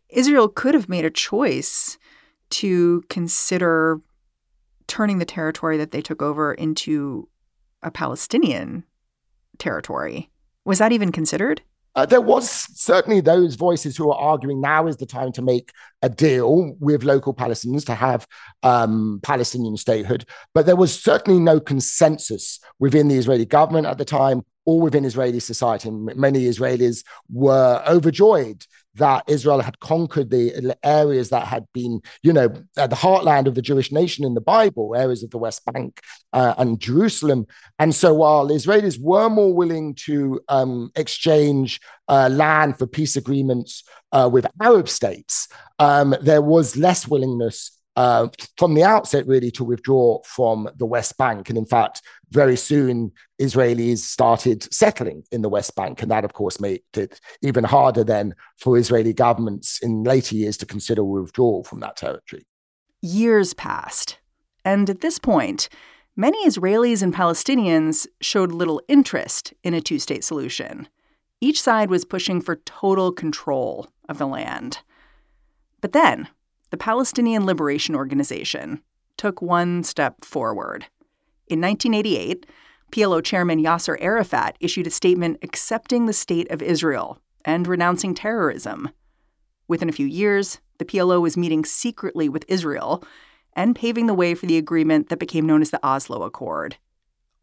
Israel 0.10 0.48
could 0.48 0.76
have 0.76 0.88
made 0.88 1.06
a 1.06 1.10
choice 1.10 1.98
to 2.52 3.04
consider 3.10 4.00
turning 4.86 5.18
the 5.18 5.26
territory 5.26 5.78
that 5.78 5.90
they 5.90 6.02
took 6.02 6.22
over 6.22 6.54
into 6.54 7.28
a 7.82 7.90
Palestinian 7.90 8.84
territory. 9.58 10.30
Was 10.66 10.78
that 10.78 10.92
even 10.92 11.12
considered? 11.12 11.64
Uh, 11.96 12.06
there 12.06 12.22
was 12.22 12.50
certainly 12.50 13.22
those 13.22 13.56
voices 13.56 13.96
who 13.96 14.12
are 14.12 14.18
arguing 14.18 14.62
now 14.62 14.88
is 14.88 14.98
the 14.98 15.06
time 15.06 15.32
to 15.32 15.42
make 15.42 15.72
a 16.02 16.10
deal 16.10 16.76
with 16.80 17.04
local 17.04 17.34
Palestinians 17.34 17.86
to 17.86 17.94
have 17.94 18.28
um, 18.64 19.20
Palestinian 19.24 19.78
statehood, 19.78 20.26
but 20.54 20.66
there 20.66 20.76
was 20.76 21.00
certainly 21.00 21.40
no 21.40 21.60
consensus 21.60 22.60
within 22.80 23.08
the 23.08 23.16
Israeli 23.16 23.46
government 23.46 23.86
at 23.86 24.00
the 24.00 24.06
time 24.06 24.44
or 24.66 24.80
within 24.82 25.06
Israeli 25.06 25.40
society. 25.40 25.90
Many 25.90 26.46
Israelis 26.46 27.04
were 27.32 27.84
overjoyed 27.88 28.66
that 28.96 29.24
Israel 29.28 29.62
had 29.62 29.80
conquered 29.80 30.30
the 30.30 30.78
areas 30.84 31.30
that 31.30 31.48
had 31.48 31.66
been, 31.74 32.02
you 32.22 32.32
know, 32.32 32.48
the 32.76 32.88
heartland 32.90 33.48
of 33.48 33.56
the 33.56 33.62
Jewish 33.62 33.92
nation 33.92 34.24
in 34.24 34.36
the 34.36 34.42
Bible, 34.42 34.96
areas 34.96 35.24
of 35.24 35.32
the 35.32 35.38
West 35.38 35.66
Bank 35.66 36.00
uh, 36.32 36.54
and 36.58 36.80
Jerusalem. 36.80 37.48
And 37.80 37.96
so 37.96 38.14
while 38.14 38.50
Israelis 38.50 39.00
were 39.02 39.30
more 39.30 39.54
willing 39.54 39.96
to 40.06 40.40
um, 40.48 40.92
exchange 40.96 41.80
uh, 42.08 42.30
land 42.32 42.78
for 42.78 42.86
peace 42.86 43.16
agreements 43.16 43.84
uh, 44.12 44.30
with 44.32 44.46
Arab 44.62 44.88
states, 44.88 45.48
um, 45.80 46.16
there 46.22 46.42
was 46.42 46.78
less 46.78 47.08
willingness 47.08 47.72
uh, 47.96 48.28
from 48.58 48.74
the 48.74 48.84
outset, 48.84 49.28
really, 49.28 49.52
to 49.52 49.64
withdraw 49.64 50.22
from 50.24 50.70
the 50.78 50.86
West 50.86 51.18
Bank. 51.18 51.50
And 51.50 51.58
in 51.58 51.66
fact, 51.66 52.02
very 52.32 52.56
soon, 52.56 53.12
Israelis 53.40 54.00
started 54.00 54.72
settling 54.74 55.24
in 55.32 55.44
the 55.44 55.50
West 55.50 55.76
Bank. 55.76 56.02
And 56.02 56.10
that, 56.10 56.26
of 56.26 56.34
course, 56.34 56.60
made 56.60 56.82
it 56.96 57.20
even 57.42 57.64
harder 57.64 58.04
then 58.04 58.36
for 58.58 58.78
Israeli 58.78 59.14
governments 59.14 59.80
in 59.82 60.04
later 60.04 60.36
years 60.36 60.58
to 60.58 60.66
consider 60.66 61.04
withdrawal 61.04 61.64
from 61.64 61.82
that 61.82 61.98
territory. 61.98 62.46
Years 63.02 63.54
passed. 63.54 64.18
And 64.66 64.90
at 64.90 65.02
this 65.02 65.20
point, 65.20 65.70
many 66.16 66.48
Israelis 66.48 67.04
and 67.04 67.14
Palestinians 67.14 68.08
showed 68.22 68.52
little 68.52 68.82
interest 68.88 69.54
in 69.64 69.74
a 69.74 69.82
two 69.82 70.00
state 70.00 70.24
solution. 70.24 70.88
Each 71.42 71.62
side 71.62 71.90
was 71.90 72.06
pushing 72.06 72.40
for 72.42 72.56
total 72.56 73.12
control 73.12 73.90
of 74.08 74.18
the 74.18 74.28
land. 74.28 74.80
But 75.82 75.92
then, 75.92 76.30
the 76.74 76.78
Palestinian 76.78 77.46
Liberation 77.46 77.94
Organization 77.94 78.82
took 79.16 79.44
one 79.44 79.84
step 79.84 80.26
forward. 80.26 80.88
In 81.46 81.62
1988, 81.62 82.48
PLO 82.92 83.24
chairman 83.24 83.64
Yasser 83.64 83.96
Arafat 84.02 84.58
issued 84.60 84.88
a 84.88 84.90
statement 84.90 85.38
accepting 85.44 86.08
the 86.08 86.14
state 86.14 86.50
of 86.50 86.64
Israel 86.64 87.20
and 87.46 87.68
renouncing 87.68 88.16
terrorism. 88.16 88.90
Within 89.68 89.88
a 89.88 89.92
few 89.92 90.08
years, 90.08 90.62
the 90.80 90.86
PLO 90.86 91.22
was 91.22 91.38
meeting 91.38 91.64
secretly 91.64 92.28
with 92.28 92.44
Israel 92.48 93.04
and 93.56 93.76
paving 93.76 94.08
the 94.08 94.16
way 94.16 94.34
for 94.34 94.48
the 94.48 94.58
agreement 94.58 95.10
that 95.10 95.20
became 95.20 95.46
known 95.46 95.62
as 95.62 95.70
the 95.70 95.86
Oslo 95.86 96.24
Accord. 96.24 96.78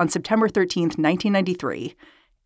On 0.01 0.09
September 0.09 0.49
13, 0.49 0.87
1993, 0.87 1.95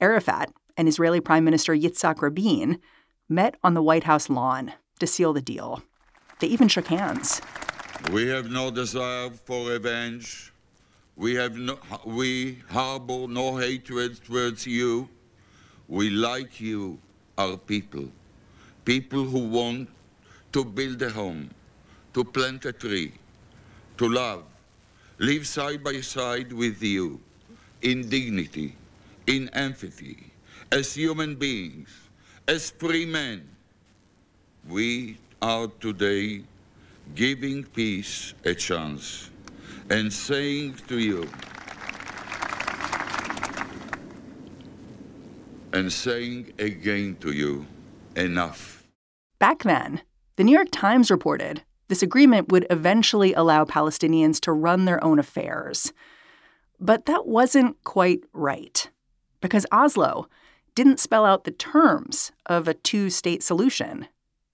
Arafat 0.02 0.52
and 0.76 0.86
Israeli 0.86 1.20
Prime 1.20 1.44
Minister 1.46 1.74
Yitzhak 1.74 2.20
Rabin 2.20 2.78
met 3.26 3.56
on 3.64 3.72
the 3.72 3.82
White 3.82 4.04
House 4.04 4.28
lawn 4.28 4.74
to 4.98 5.06
seal 5.06 5.32
the 5.32 5.40
deal. 5.40 5.82
They 6.44 6.50
even 6.50 6.68
shook 6.68 6.88
hands. 6.88 7.40
We 8.12 8.28
have 8.28 8.50
no 8.50 8.70
desire 8.70 9.30
for 9.30 9.70
revenge. 9.70 10.52
We, 11.16 11.36
have 11.36 11.56
no, 11.56 11.78
we 12.04 12.58
harbor 12.68 13.26
no 13.26 13.56
hatred 13.56 14.22
towards 14.22 14.66
you. 14.66 15.08
We 15.88 16.10
like 16.10 16.60
you, 16.60 16.98
our 17.38 17.56
people. 17.56 18.10
People 18.84 19.24
who 19.24 19.48
want 19.48 19.88
to 20.52 20.66
build 20.66 21.00
a 21.00 21.08
home, 21.08 21.48
to 22.12 22.24
plant 22.24 22.66
a 22.66 22.74
tree, 22.74 23.14
to 23.96 24.06
love, 24.06 24.44
live 25.16 25.46
side 25.46 25.82
by 25.82 26.02
side 26.02 26.52
with 26.52 26.82
you 26.82 27.20
in 27.80 28.06
dignity, 28.10 28.76
in 29.26 29.48
empathy, 29.54 30.30
as 30.70 30.92
human 30.92 31.36
beings, 31.36 31.88
as 32.46 32.68
free 32.68 33.06
men. 33.06 33.48
We 34.68 35.16
are 35.44 35.68
today 35.78 36.42
giving 37.14 37.64
peace 37.64 38.32
a 38.46 38.54
chance 38.54 39.28
and 39.90 40.10
saying 40.10 40.74
to 40.88 40.98
you, 40.98 41.28
and 45.74 45.92
saying 45.92 46.50
again 46.58 47.14
to 47.20 47.30
you, 47.30 47.66
enough. 48.16 48.86
Back 49.38 49.64
then, 49.64 50.00
the 50.36 50.44
New 50.44 50.52
York 50.52 50.68
Times 50.72 51.10
reported 51.10 51.60
this 51.88 52.02
agreement 52.02 52.50
would 52.50 52.66
eventually 52.70 53.34
allow 53.34 53.66
Palestinians 53.66 54.40
to 54.40 54.52
run 54.52 54.86
their 54.86 55.04
own 55.04 55.18
affairs. 55.18 55.92
But 56.80 57.04
that 57.04 57.26
wasn't 57.26 57.76
quite 57.84 58.24
right, 58.32 58.88
because 59.42 59.66
Oslo 59.70 60.26
didn't 60.74 61.00
spell 61.00 61.26
out 61.26 61.44
the 61.44 61.50
terms 61.50 62.32
of 62.46 62.66
a 62.66 62.72
two 62.72 63.10
state 63.10 63.42
solution 63.42 64.08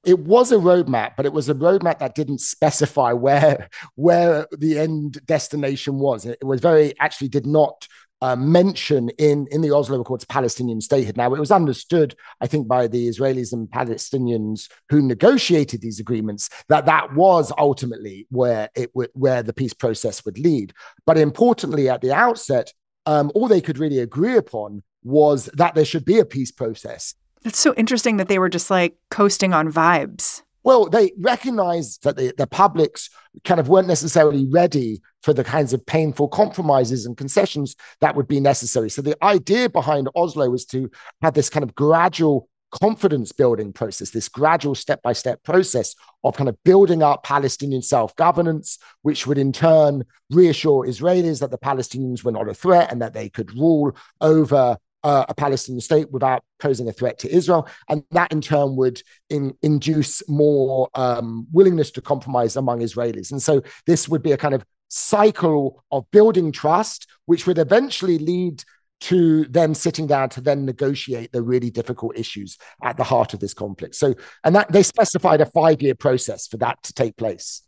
it 0.04 0.18
was 0.18 0.50
a 0.50 0.56
roadmap, 0.56 1.12
but 1.16 1.26
it 1.26 1.32
was 1.32 1.48
a 1.48 1.54
roadmap 1.54 1.98
that 1.98 2.14
didn't 2.14 2.40
specify 2.40 3.12
where 3.12 3.68
where 3.96 4.46
the 4.58 4.78
end 4.78 5.24
destination 5.26 5.98
was. 5.98 6.24
It 6.24 6.44
was 6.44 6.60
very 6.60 6.98
actually 6.98 7.28
did 7.28 7.46
not 7.46 7.86
uh, 8.22 8.36
mention 8.36 9.08
in 9.18 9.46
in 9.50 9.60
the 9.60 9.70
Oslo 9.74 10.00
Accords 10.00 10.24
Palestinian 10.24 10.80
statehood. 10.80 11.16
Now, 11.16 11.32
it 11.34 11.40
was 11.40 11.50
understood, 11.50 12.14
I 12.40 12.46
think, 12.46 12.68
by 12.68 12.86
the 12.86 13.08
Israelis 13.08 13.52
and 13.52 13.68
Palestinians 13.68 14.68
who 14.90 15.02
negotiated 15.02 15.80
these 15.80 16.00
agreements 16.00 16.48
that 16.68 16.86
that 16.86 17.14
was 17.14 17.52
ultimately 17.58 18.26
where 18.30 18.68
it 18.74 18.92
w- 18.92 19.10
where 19.14 19.42
the 19.42 19.52
peace 19.52 19.74
process 19.74 20.24
would 20.24 20.38
lead. 20.38 20.72
But 21.06 21.18
importantly, 21.18 21.88
at 21.88 22.00
the 22.00 22.12
outset, 22.12 22.72
um, 23.06 23.30
all 23.34 23.48
they 23.48 23.62
could 23.62 23.78
really 23.78 24.00
agree 24.00 24.36
upon 24.36 24.82
was 25.02 25.46
that 25.54 25.74
there 25.74 25.84
should 25.84 26.04
be 26.04 26.18
a 26.18 26.26
peace 26.26 26.52
process 26.52 27.14
that's 27.42 27.58
so 27.58 27.74
interesting 27.74 28.16
that 28.18 28.28
they 28.28 28.38
were 28.38 28.48
just 28.48 28.70
like 28.70 28.96
coasting 29.10 29.52
on 29.52 29.72
vibes. 29.72 30.42
Well, 30.62 30.90
they 30.90 31.12
recognized 31.18 32.04
that 32.04 32.16
the, 32.16 32.34
the 32.36 32.46
publics 32.46 33.08
kind 33.44 33.60
of 33.60 33.68
weren't 33.68 33.88
necessarily 33.88 34.46
ready 34.46 35.00
for 35.22 35.32
the 35.32 35.44
kinds 35.44 35.72
of 35.72 35.84
painful 35.86 36.28
compromises 36.28 37.06
and 37.06 37.16
concessions 37.16 37.76
that 38.00 38.14
would 38.14 38.28
be 38.28 38.40
necessary. 38.40 38.90
So 38.90 39.00
the 39.00 39.16
idea 39.24 39.70
behind 39.70 40.08
Oslo 40.14 40.50
was 40.50 40.66
to 40.66 40.90
have 41.22 41.34
this 41.34 41.48
kind 41.48 41.64
of 41.64 41.74
gradual 41.74 42.48
confidence 42.70 43.32
building 43.32 43.72
process, 43.72 44.10
this 44.10 44.28
gradual 44.28 44.74
step 44.74 45.02
by 45.02 45.12
step 45.12 45.42
process 45.42 45.94
of 46.24 46.36
kind 46.36 46.48
of 46.48 46.62
building 46.62 47.02
up 47.02 47.24
Palestinian 47.24 47.82
self 47.82 48.14
governance, 48.16 48.78
which 49.02 49.26
would 49.26 49.38
in 49.38 49.52
turn 49.52 50.04
reassure 50.30 50.86
Israelis 50.86 51.40
that 51.40 51.50
the 51.50 51.58
Palestinians 51.58 52.22
were 52.22 52.32
not 52.32 52.48
a 52.48 52.54
threat 52.54 52.92
and 52.92 53.00
that 53.02 53.14
they 53.14 53.28
could 53.28 53.56
rule 53.56 53.96
over 54.20 54.76
uh, 55.02 55.24
a 55.28 55.34
Palestinian 55.34 55.80
state 55.80 56.10
without 56.10 56.42
posing 56.58 56.88
a 56.88 56.92
threat 56.92 57.18
to 57.20 57.34
Israel. 57.34 57.68
And 57.88 58.04
that 58.10 58.32
in 58.32 58.40
turn 58.40 58.76
would 58.76 59.02
in, 59.28 59.54
induce 59.62 60.28
more 60.28 60.88
um, 60.94 61.46
willingness 61.52 61.90
to 61.92 62.02
compromise 62.02 62.56
among 62.56 62.80
Israelis. 62.80 63.30
And 63.30 63.42
so 63.42 63.62
this 63.86 64.08
would 64.08 64.22
be 64.22 64.32
a 64.32 64.36
kind 64.36 64.54
of 64.54 64.64
cycle 64.88 65.84
of 65.90 66.10
building 66.10 66.52
trust, 66.52 67.06
which 67.26 67.46
would 67.46 67.58
eventually 67.58 68.18
lead 68.18 68.62
to 69.00 69.44
them 69.46 69.72
sitting 69.72 70.06
down 70.06 70.28
to 70.28 70.40
then 70.40 70.66
negotiate 70.66 71.32
the 71.32 71.42
really 71.42 71.70
difficult 71.70 72.18
issues 72.18 72.58
at 72.82 72.96
the 72.96 73.04
heart 73.04 73.32
of 73.32 73.40
this 73.40 73.54
conflict. 73.54 73.94
So, 73.94 74.14
and 74.44 74.54
that 74.54 74.70
they 74.70 74.82
specified 74.82 75.40
a 75.40 75.46
five 75.46 75.80
year 75.80 75.94
process 75.94 76.46
for 76.46 76.58
that 76.58 76.82
to 76.82 76.92
take 76.92 77.16
place. 77.16 77.62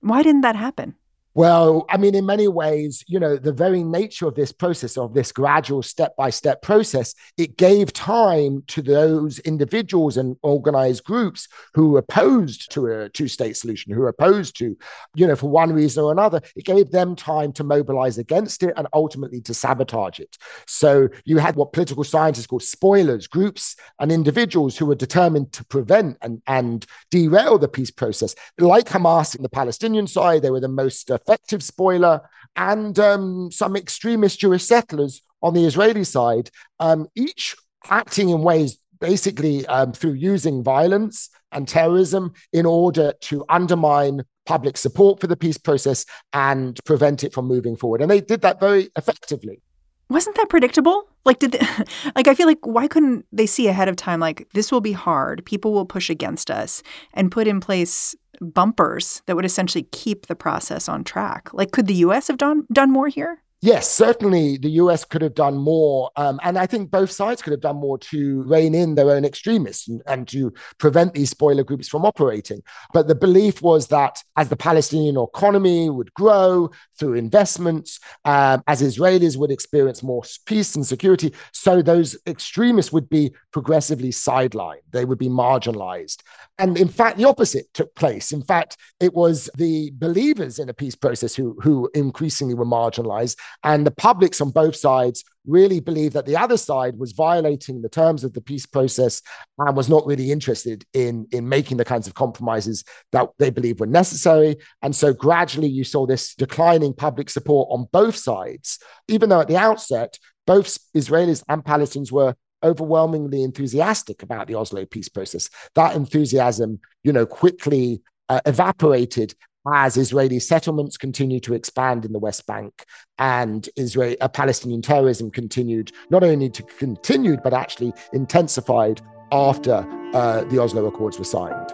Why 0.00 0.22
didn't 0.22 0.42
that 0.42 0.54
happen? 0.54 0.94
Well, 1.36 1.84
I 1.90 1.98
mean, 1.98 2.14
in 2.14 2.24
many 2.24 2.48
ways, 2.48 3.04
you 3.06 3.20
know, 3.20 3.36
the 3.36 3.52
very 3.52 3.84
nature 3.84 4.26
of 4.26 4.36
this 4.36 4.52
process, 4.52 4.96
of 4.96 5.12
this 5.12 5.32
gradual 5.32 5.82
step 5.82 6.16
by 6.16 6.30
step 6.30 6.62
process, 6.62 7.14
it 7.36 7.58
gave 7.58 7.92
time 7.92 8.64
to 8.68 8.80
those 8.80 9.38
individuals 9.40 10.16
and 10.16 10.38
organized 10.40 11.04
groups 11.04 11.46
who 11.74 11.90
were 11.90 11.98
opposed 11.98 12.72
to 12.72 12.86
a 12.86 13.10
two 13.10 13.28
state 13.28 13.54
solution, 13.58 13.92
who 13.92 14.00
were 14.00 14.08
opposed 14.08 14.56
to, 14.60 14.78
you 15.14 15.26
know, 15.26 15.36
for 15.36 15.50
one 15.50 15.74
reason 15.74 16.04
or 16.04 16.10
another, 16.10 16.40
it 16.56 16.64
gave 16.64 16.90
them 16.90 17.14
time 17.14 17.52
to 17.52 17.64
mobilize 17.64 18.16
against 18.16 18.62
it 18.62 18.72
and 18.78 18.86
ultimately 18.94 19.42
to 19.42 19.52
sabotage 19.52 20.18
it. 20.18 20.38
So 20.66 21.10
you 21.26 21.36
had 21.36 21.54
what 21.54 21.74
political 21.74 22.02
scientists 22.02 22.46
call 22.46 22.60
spoilers, 22.60 23.26
groups 23.26 23.76
and 24.00 24.10
individuals 24.10 24.78
who 24.78 24.86
were 24.86 24.94
determined 24.94 25.52
to 25.52 25.66
prevent 25.66 26.16
and, 26.22 26.40
and 26.46 26.86
derail 27.10 27.58
the 27.58 27.68
peace 27.68 27.90
process. 27.90 28.34
Like 28.58 28.86
Hamas 28.86 29.36
in 29.36 29.42
the 29.42 29.50
Palestinian 29.50 30.06
side, 30.06 30.40
they 30.40 30.50
were 30.50 30.60
the 30.60 30.68
most 30.68 31.10
uh, 31.10 31.18
effective 31.26 31.62
spoiler, 31.62 32.20
and 32.54 32.98
um, 32.98 33.50
some 33.50 33.76
extremist 33.76 34.40
Jewish 34.40 34.64
settlers 34.64 35.22
on 35.42 35.54
the 35.54 35.64
Israeli 35.64 36.04
side, 36.04 36.50
um, 36.80 37.06
each 37.14 37.54
acting 37.90 38.30
in 38.30 38.42
ways 38.42 38.78
basically 39.00 39.66
um, 39.66 39.92
through 39.92 40.14
using 40.14 40.62
violence 40.62 41.28
and 41.52 41.68
terrorism 41.68 42.32
in 42.52 42.64
order 42.66 43.12
to 43.20 43.44
undermine 43.48 44.22
public 44.46 44.76
support 44.76 45.20
for 45.20 45.26
the 45.26 45.36
peace 45.36 45.58
process 45.58 46.06
and 46.32 46.78
prevent 46.84 47.22
it 47.24 47.32
from 47.32 47.46
moving 47.46 47.76
forward. 47.76 48.00
And 48.00 48.10
they 48.10 48.20
did 48.20 48.40
that 48.42 48.58
very 48.60 48.88
effectively. 48.96 49.60
Wasn't 50.08 50.36
that 50.36 50.48
predictable? 50.48 51.08
Like, 51.24 51.40
did 51.40 51.52
they, 51.52 51.66
like 52.16 52.28
I 52.28 52.34
feel 52.34 52.46
like 52.46 52.64
why 52.64 52.86
couldn't 52.86 53.26
they 53.32 53.46
see 53.46 53.66
ahead 53.66 53.88
of 53.88 53.96
time? 53.96 54.20
Like, 54.20 54.48
this 54.54 54.70
will 54.70 54.80
be 54.80 54.92
hard. 54.92 55.44
People 55.44 55.72
will 55.72 55.84
push 55.84 56.08
against 56.08 56.50
us, 56.50 56.82
and 57.12 57.32
put 57.32 57.48
in 57.48 57.60
place 57.60 58.14
bumpers 58.40 59.22
that 59.26 59.36
would 59.36 59.44
essentially 59.44 59.86
keep 59.92 60.26
the 60.26 60.36
process 60.36 60.88
on 60.88 61.04
track. 61.04 61.52
Like, 61.52 61.72
could 61.72 61.86
the 61.86 61.94
U.S. 61.94 62.28
have 62.28 62.38
done 62.38 62.66
done 62.72 62.90
more 62.90 63.08
here? 63.08 63.42
Yes, 63.66 63.90
certainly 63.90 64.58
the 64.58 64.70
US 64.82 65.04
could 65.04 65.22
have 65.22 65.34
done 65.34 65.56
more. 65.56 66.12
Um, 66.14 66.38
and 66.44 66.56
I 66.56 66.66
think 66.66 66.88
both 66.88 67.10
sides 67.10 67.42
could 67.42 67.50
have 67.50 67.60
done 67.60 67.74
more 67.74 67.98
to 67.98 68.42
rein 68.44 68.76
in 68.76 68.94
their 68.94 69.10
own 69.10 69.24
extremists 69.24 69.88
and, 69.88 70.00
and, 70.06 70.28
to 70.28 70.52
prevent 70.78 71.14
these 71.14 71.30
spoiler 71.30 71.64
groups 71.64 71.88
from 71.88 72.04
operating. 72.04 72.62
But 72.92 73.08
the 73.08 73.16
belief 73.16 73.62
was 73.62 73.88
that 73.88 74.22
as 74.36 74.50
the 74.50 74.56
Palestinian 74.56 75.16
economy 75.18 75.90
would 75.90 76.14
grow 76.14 76.70
through 76.96 77.14
investments, 77.14 77.98
um, 78.24 78.62
as 78.68 78.82
Israelis 78.82 79.36
would 79.36 79.50
experience 79.50 80.00
more 80.00 80.22
peace 80.46 80.76
and 80.76 80.86
security, 80.86 81.34
so 81.50 81.82
those 81.82 82.16
extremists 82.24 82.92
would 82.92 83.08
be 83.08 83.34
progressively 83.50 84.10
sidelined. 84.10 84.82
They 84.92 85.04
would 85.04 85.18
be 85.18 85.28
marginalized. 85.28 86.22
And 86.58 86.78
in 86.78 86.88
fact, 86.88 87.18
the 87.18 87.24
opposite 87.24 87.66
took 87.74 87.92
place. 87.96 88.30
In 88.30 88.42
fact, 88.42 88.76
it 89.00 89.12
was 89.12 89.50
the 89.56 89.90
believers 89.96 90.60
in 90.60 90.68
a 90.68 90.74
peace 90.74 90.94
process 90.94 91.34
who, 91.34 91.58
who 91.60 91.90
increasingly 91.94 92.54
were 92.54 92.64
marginalized 92.64 93.36
and 93.64 93.86
the 93.86 93.90
publics 93.90 94.40
on 94.40 94.50
both 94.50 94.76
sides 94.76 95.24
really 95.46 95.80
believed 95.80 96.14
that 96.14 96.26
the 96.26 96.36
other 96.36 96.56
side 96.56 96.98
was 96.98 97.12
violating 97.12 97.80
the 97.80 97.88
terms 97.88 98.24
of 98.24 98.32
the 98.32 98.40
peace 98.40 98.66
process 98.66 99.22
and 99.58 99.76
was 99.76 99.88
not 99.88 100.06
really 100.06 100.32
interested 100.32 100.84
in, 100.92 101.26
in 101.30 101.48
making 101.48 101.76
the 101.76 101.84
kinds 101.84 102.06
of 102.06 102.14
compromises 102.14 102.84
that 103.12 103.28
they 103.38 103.50
believed 103.50 103.80
were 103.80 103.86
necessary. 103.86 104.56
And 104.82 104.94
so 104.94 105.12
gradually 105.12 105.68
you 105.68 105.84
saw 105.84 106.06
this 106.06 106.34
declining 106.34 106.92
public 106.92 107.30
support 107.30 107.68
on 107.70 107.86
both 107.92 108.16
sides, 108.16 108.78
even 109.08 109.28
though 109.28 109.40
at 109.40 109.48
the 109.48 109.56
outset, 109.56 110.18
both 110.46 110.78
Israelis 110.96 111.42
and 111.48 111.64
Palestinians 111.64 112.12
were 112.12 112.34
overwhelmingly 112.62 113.42
enthusiastic 113.42 114.22
about 114.22 114.46
the 114.48 114.54
Oslo 114.54 114.84
peace 114.86 115.08
process. 115.08 115.48
That 115.74 115.94
enthusiasm, 115.94 116.80
you 117.04 117.12
know, 117.12 117.26
quickly 117.26 118.02
uh, 118.28 118.40
evaporated 118.46 119.34
as 119.72 119.96
Israeli 119.96 120.38
settlements 120.38 120.96
continued 120.96 121.42
to 121.44 121.54
expand 121.54 122.04
in 122.04 122.12
the 122.12 122.18
West 122.18 122.46
Bank 122.46 122.84
and 123.18 123.68
Israel, 123.76 124.16
uh, 124.20 124.28
Palestinian 124.28 124.82
terrorism 124.82 125.30
continued, 125.30 125.92
not 126.10 126.22
only 126.22 126.48
to 126.50 126.62
continued, 126.62 127.40
but 127.42 127.52
actually 127.52 127.92
intensified 128.12 129.00
after 129.32 129.86
uh, 130.14 130.44
the 130.44 130.60
Oslo 130.60 130.86
Accords 130.86 131.18
were 131.18 131.24
signed. 131.24 131.72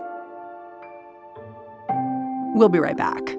We'll 2.54 2.68
be 2.68 2.78
right 2.78 2.96
back. 2.96 3.36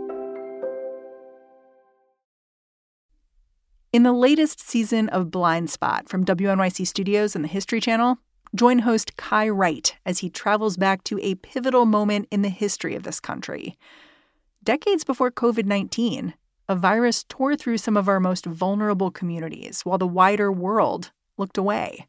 In 3.91 4.01
the 4.01 4.13
latest 4.13 4.59
season 4.59 5.07
of 5.09 5.29
Blind 5.29 5.69
Spot 5.69 6.09
from 6.09 6.25
WNYC 6.25 6.87
Studios 6.87 7.35
and 7.35 7.43
the 7.43 7.49
History 7.49 7.79
Channel, 7.79 8.17
join 8.55 8.79
host 8.79 9.17
Kai 9.17 9.49
Wright 9.49 9.95
as 10.03 10.19
he 10.19 10.29
travels 10.29 10.77
back 10.77 11.03
to 11.05 11.19
a 11.21 11.35
pivotal 11.35 11.85
moment 11.85 12.27
in 12.31 12.41
the 12.41 12.49
history 12.49 12.95
of 12.95 13.03
this 13.03 13.19
country 13.19 13.77
Decades 14.63 15.03
before 15.03 15.29
COVID 15.29 15.65
19, 15.65 16.35
a 16.69 16.75
virus 16.75 17.25
tore 17.27 17.53
through 17.53 17.79
some 17.79 17.97
of 17.97 18.07
our 18.07 18.21
most 18.21 18.45
vulnerable 18.45 19.11
communities 19.11 19.81
while 19.81 19.97
the 19.97 20.07
wider 20.07 20.53
world 20.53 21.11
looked 21.37 21.57
away. 21.57 22.07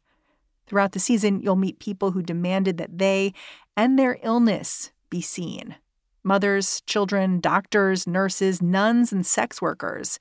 Throughout 0.65 0.93
the 0.93 0.99
season, 0.99 1.41
you'll 1.41 1.57
meet 1.57 1.79
people 1.79 2.11
who 2.11 2.21
demanded 2.21 2.77
that 2.77 2.97
they 2.97 3.33
and 3.75 3.99
their 3.99 4.19
illness 4.23 4.91
be 5.09 5.19
seen 5.21 5.75
mothers, 6.23 6.81
children, 6.85 7.41
doctors, 7.41 8.07
nurses, 8.07 8.61
nuns, 8.61 9.11
and 9.11 9.25
sex 9.25 9.61
workers, 9.61 10.17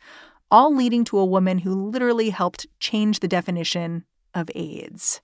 all 0.51 0.75
leading 0.75 1.05
to 1.05 1.19
a 1.19 1.25
woman 1.25 1.59
who 1.59 1.89
literally 1.89 2.31
helped 2.31 2.67
change 2.81 3.21
the 3.21 3.29
definition 3.29 4.05
of 4.35 4.51
AIDS. 4.57 5.21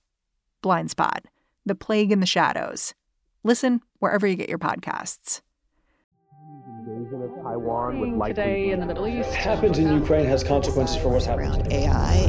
Blind 0.61 0.89
Spot, 0.89 1.25
The 1.65 1.75
Plague 1.75 2.11
in 2.11 2.21
the 2.21 2.25
Shadows. 2.25 2.93
Listen 3.43 3.81
wherever 3.99 4.25
you 4.25 4.35
get 4.35 4.49
your 4.49 4.57
podcasts 4.57 5.41
invasion 6.51 7.21
of 7.21 7.43
Taiwan 7.43 7.99
would 7.99 8.09
likely 8.13 8.33
today 8.33 8.71
in 8.71 8.79
the 8.79 8.85
Middle 8.85 9.07
East. 9.07 9.29
What 9.29 9.37
happens 9.37 9.77
in 9.77 9.93
Ukraine 9.93 10.25
has 10.25 10.43
consequences 10.43 10.97
for 10.97 11.09
what's 11.09 11.25
happening 11.25 11.51
around 11.51 11.71
AI. 11.71 12.27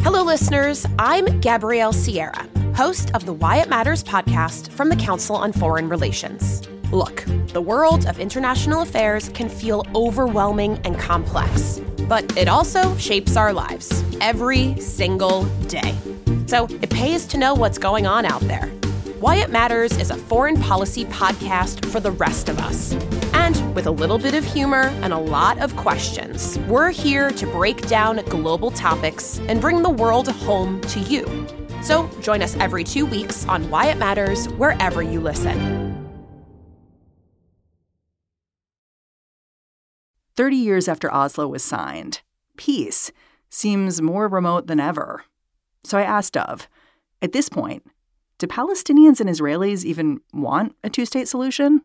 Hello, 0.00 0.22
listeners. 0.22 0.86
I'm 0.98 1.40
Gabrielle 1.40 1.92
Sierra, 1.92 2.48
host 2.74 3.10
of 3.14 3.26
the 3.26 3.32
Why 3.32 3.58
It 3.58 3.68
Matters 3.68 4.02
podcast 4.02 4.70
from 4.70 4.88
the 4.88 4.96
Council 4.96 5.36
on 5.36 5.52
Foreign 5.52 5.88
Relations. 5.88 6.66
Look, 6.92 7.24
the 7.48 7.60
world 7.60 8.06
of 8.06 8.18
international 8.18 8.82
affairs 8.82 9.28
can 9.30 9.48
feel 9.48 9.86
overwhelming 9.94 10.80
and 10.84 10.98
complex, 10.98 11.80
but 12.08 12.36
it 12.36 12.48
also 12.48 12.96
shapes 12.96 13.36
our 13.36 13.52
lives 13.52 14.02
every 14.20 14.78
single 14.80 15.44
day. 15.66 15.94
So 16.46 16.66
it 16.80 16.90
pays 16.90 17.26
to 17.26 17.38
know 17.38 17.54
what's 17.54 17.78
going 17.78 18.06
on 18.06 18.24
out 18.24 18.42
there. 18.42 18.66
Why 19.20 19.36
It 19.36 19.50
Matters 19.50 19.96
is 19.98 20.10
a 20.10 20.16
foreign 20.16 20.60
policy 20.60 21.04
podcast 21.06 21.84
for 21.86 22.00
the 22.00 22.10
rest 22.10 22.48
of 22.48 22.58
us 22.58 22.92
and 23.42 23.74
with 23.74 23.86
a 23.86 23.90
little 23.90 24.18
bit 24.18 24.34
of 24.34 24.44
humor 24.44 24.84
and 25.02 25.12
a 25.12 25.18
lot 25.18 25.58
of 25.58 25.74
questions, 25.74 26.60
we're 26.68 26.90
here 26.90 27.28
to 27.32 27.44
break 27.46 27.88
down 27.88 28.16
global 28.26 28.70
topics 28.70 29.40
and 29.48 29.60
bring 29.60 29.82
the 29.82 29.90
world 29.90 30.28
home 30.28 30.80
to 30.82 31.00
you. 31.00 31.26
So 31.82 32.08
join 32.20 32.40
us 32.40 32.56
every 32.58 32.84
two 32.84 33.04
weeks 33.04 33.44
on 33.48 33.68
Why 33.68 33.86
It 33.86 33.98
Matters, 33.98 34.46
wherever 34.50 35.02
you 35.02 35.18
listen. 35.18 35.58
30 40.36 40.56
years 40.56 40.86
after 40.86 41.12
Oslo 41.12 41.48
was 41.48 41.64
signed, 41.64 42.20
peace 42.56 43.10
seems 43.50 44.00
more 44.00 44.28
remote 44.28 44.68
than 44.68 44.78
ever. 44.78 45.24
So 45.82 45.98
I 45.98 46.02
asked 46.02 46.34
Dov, 46.34 46.68
at 47.20 47.32
this 47.32 47.48
point, 47.48 47.82
do 48.38 48.46
Palestinians 48.46 49.20
and 49.20 49.28
Israelis 49.28 49.84
even 49.84 50.20
want 50.32 50.76
a 50.84 50.88
two 50.88 51.04
state 51.04 51.26
solution? 51.26 51.82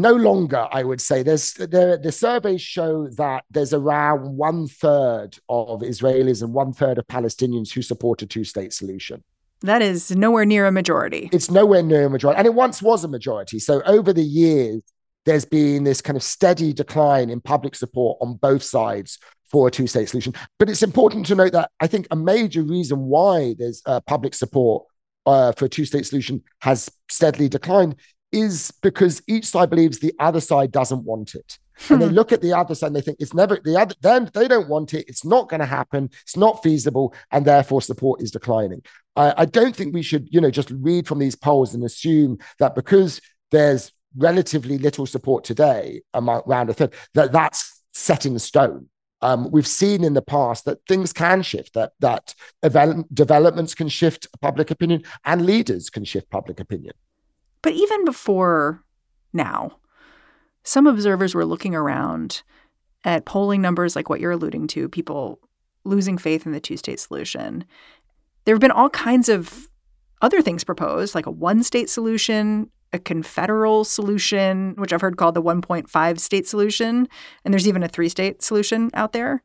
No 0.00 0.12
longer, 0.12 0.68
I 0.70 0.84
would 0.84 1.00
say. 1.00 1.22
There's 1.22 1.54
the, 1.54 1.98
the 2.02 2.12
surveys 2.12 2.62
show 2.62 3.08
that 3.16 3.44
there's 3.50 3.72
around 3.72 4.36
one 4.36 4.66
third 4.66 5.38
of 5.48 5.80
Israelis 5.80 6.42
and 6.42 6.52
one 6.52 6.72
third 6.72 6.98
of 6.98 7.06
Palestinians 7.06 7.72
who 7.72 7.82
support 7.82 8.22
a 8.22 8.26
two 8.26 8.44
state 8.44 8.72
solution. 8.72 9.22
That 9.60 9.80
is 9.80 10.10
nowhere 10.10 10.44
near 10.44 10.66
a 10.66 10.72
majority. 10.72 11.30
It's 11.32 11.50
nowhere 11.50 11.82
near 11.82 12.06
a 12.06 12.10
majority. 12.10 12.38
And 12.38 12.46
it 12.46 12.54
once 12.54 12.82
was 12.82 13.04
a 13.04 13.08
majority. 13.08 13.58
So 13.58 13.82
over 13.82 14.12
the 14.12 14.22
years, 14.22 14.82
there's 15.24 15.46
been 15.46 15.84
this 15.84 16.02
kind 16.02 16.16
of 16.16 16.22
steady 16.22 16.72
decline 16.72 17.30
in 17.30 17.40
public 17.40 17.74
support 17.74 18.18
on 18.20 18.34
both 18.34 18.62
sides 18.62 19.18
for 19.50 19.68
a 19.68 19.70
two 19.70 19.86
state 19.86 20.08
solution. 20.08 20.34
But 20.58 20.68
it's 20.68 20.82
important 20.82 21.26
to 21.26 21.34
note 21.34 21.52
that 21.52 21.70
I 21.80 21.86
think 21.86 22.06
a 22.10 22.16
major 22.16 22.62
reason 22.62 22.98
why 23.06 23.54
there's 23.58 23.82
uh, 23.86 24.00
public 24.00 24.34
support 24.34 24.84
uh, 25.26 25.52
for 25.52 25.66
a 25.66 25.68
two 25.68 25.84
state 25.84 26.06
solution 26.06 26.42
has 26.60 26.90
steadily 27.08 27.48
declined 27.48 27.96
is 28.34 28.72
because 28.82 29.22
each 29.28 29.46
side 29.46 29.70
believes 29.70 29.98
the 29.98 30.14
other 30.18 30.40
side 30.40 30.72
doesn't 30.72 31.04
want 31.04 31.36
it. 31.36 31.58
and 31.88 32.02
they 32.02 32.08
look 32.18 32.32
at 32.32 32.42
the 32.42 32.52
other 32.52 32.74
side 32.74 32.88
and 32.88 32.96
they 32.96 33.00
think 33.00 33.18
it's 33.20 33.32
never 33.32 33.58
the 33.64 33.80
other 33.80 33.94
then 34.02 34.28
they 34.34 34.48
don't 34.48 34.68
want 34.68 34.92
it. 34.92 35.08
It's 35.08 35.24
not 35.24 35.48
going 35.48 35.60
to 35.60 35.66
happen. 35.66 36.10
It's 36.22 36.36
not 36.36 36.62
feasible 36.62 37.14
and 37.30 37.44
therefore 37.44 37.80
support 37.80 38.20
is 38.20 38.32
declining. 38.32 38.82
I, 39.16 39.34
I 39.38 39.44
don't 39.44 39.74
think 39.74 39.94
we 39.94 40.02
should 40.02 40.28
you 40.30 40.40
know 40.40 40.50
just 40.50 40.70
read 40.70 41.06
from 41.06 41.20
these 41.20 41.36
polls 41.36 41.74
and 41.74 41.84
assume 41.84 42.38
that 42.58 42.74
because 42.74 43.20
there's 43.52 43.92
relatively 44.16 44.78
little 44.78 45.06
support 45.06 45.44
today 45.44 46.02
around 46.12 46.70
a 46.70 46.74
third 46.74 46.94
that 47.14 47.32
that's 47.32 47.82
set 47.92 48.26
in 48.26 48.38
stone. 48.38 48.88
Um, 49.22 49.50
we've 49.50 49.66
seen 49.66 50.04
in 50.04 50.12
the 50.12 50.22
past 50.22 50.66
that 50.66 50.80
things 50.86 51.12
can 51.12 51.42
shift 51.42 51.72
that 51.74 51.92
that 52.00 52.34
developments 53.14 53.74
can 53.74 53.88
shift 53.88 54.26
public 54.42 54.70
opinion 54.70 55.04
and 55.24 55.46
leaders 55.46 55.88
can 55.88 56.04
shift 56.04 56.28
public 56.30 56.60
opinion 56.60 56.94
but 57.64 57.72
even 57.72 58.04
before 58.04 58.84
now, 59.32 59.78
some 60.64 60.86
observers 60.86 61.34
were 61.34 61.46
looking 61.46 61.74
around 61.74 62.42
at 63.04 63.24
polling 63.24 63.62
numbers 63.62 63.96
like 63.96 64.10
what 64.10 64.20
you're 64.20 64.32
alluding 64.32 64.66
to, 64.66 64.86
people 64.86 65.40
losing 65.82 66.18
faith 66.18 66.44
in 66.44 66.52
the 66.52 66.60
two 66.60 66.76
state 66.76 67.00
solution, 67.00 67.64
there 68.44 68.54
have 68.54 68.60
been 68.60 68.70
all 68.70 68.90
kinds 68.90 69.30
of 69.30 69.70
other 70.20 70.42
things 70.42 70.62
proposed, 70.62 71.14
like 71.14 71.24
a 71.24 71.30
one 71.30 71.62
state 71.62 71.88
solution, 71.88 72.70
a 72.92 72.98
confederal 72.98 73.82
solution, 73.84 74.74
which 74.76 74.92
I've 74.92 75.00
heard 75.00 75.16
called 75.16 75.34
the 75.34 75.42
1.5 75.42 76.20
state 76.20 76.46
solution. 76.46 77.08
And 77.46 77.54
there's 77.54 77.66
even 77.66 77.82
a 77.82 77.88
three 77.88 78.10
state 78.10 78.42
solution 78.42 78.90
out 78.92 79.14
there. 79.14 79.42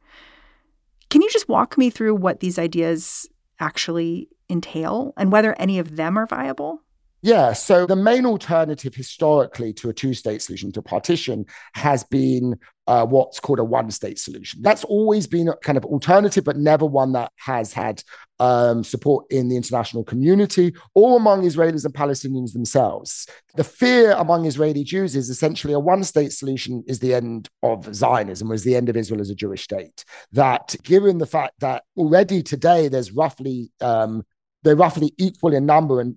Can 1.10 1.21
you 1.21 1.29
just 1.32 1.47
walk 1.47 1.77
me 1.77 1.89
through 1.89 2.15
what 2.15 2.41
these 2.41 2.60
ideas 2.60 3.29
actually 3.62 4.27
entail 4.49 5.13
and 5.15 5.32
whether 5.32 5.53
any 5.58 5.79
of 5.79 5.95
them 5.95 6.17
are 6.17 6.27
viable? 6.27 6.84
Yeah, 7.21 7.51
so 7.51 7.86
the 7.86 7.97
main 7.97 8.25
alternative 8.25 8.95
historically 8.95 9.73
to 9.73 9.89
a 9.89 9.93
two 9.93 10.13
state 10.13 10.41
solution, 10.41 10.71
to 10.71 10.82
partition, 10.82 11.45
has 11.73 12.03
been 12.05 12.58
uh, 12.88 13.05
what's 13.05 13.41
called 13.41 13.60
a 13.60 13.63
one 13.63 13.91
state 13.91 14.17
solution. 14.17 14.62
That's 14.62 14.86
always 14.86 15.27
been 15.27 15.49
a 15.49 15.58
kind 15.58 15.77
of 15.77 15.84
alternative, 15.84 16.45
but 16.45 16.55
never 16.55 16.86
one 16.86 17.12
that 17.13 17.34
has 17.36 17.73
had 17.73 18.01
um, 18.39 18.86
support 18.86 19.25
in 19.29 19.49
the 19.49 19.58
international 19.58 20.05
community 20.05 20.73
or 20.95 21.17
among 21.17 21.43
Israelis 21.43 21.84
and 21.84 21.93
Palestinians 21.93 22.53
themselves. 22.53 23.27
The 23.55 23.65
fear 23.65 24.13
among 24.13 24.45
Israeli 24.45 24.86
Jews 24.86 25.15
is 25.17 25.29
essentially 25.29 25.73
a 25.73 25.79
one 25.79 26.05
state 26.05 26.32
solution 26.32 26.84
is 26.88 26.99
the 26.99 27.13
end 27.13 27.49
of 27.63 27.93
Zionism, 27.93 28.47
was 28.47 28.63
the 28.63 28.77
end 28.77 28.88
of 28.88 28.95
Israel 28.95 29.19
as 29.19 29.29
a 29.29 29.36
Jewish 29.36 29.63
state. 29.63 30.05
That 30.32 30.73
given 30.84 31.17
the 31.17 31.25
fact 31.25 31.60
that 31.60 31.84
already 31.97 32.41
today 32.43 32.88
there's 32.88 33.12
roughly 33.12 33.71
um, 33.82 34.23
they're 34.63 34.75
roughly 34.77 35.13
equal 35.17 35.53
in 35.53 35.65
number 35.65 35.99
and 35.99 36.15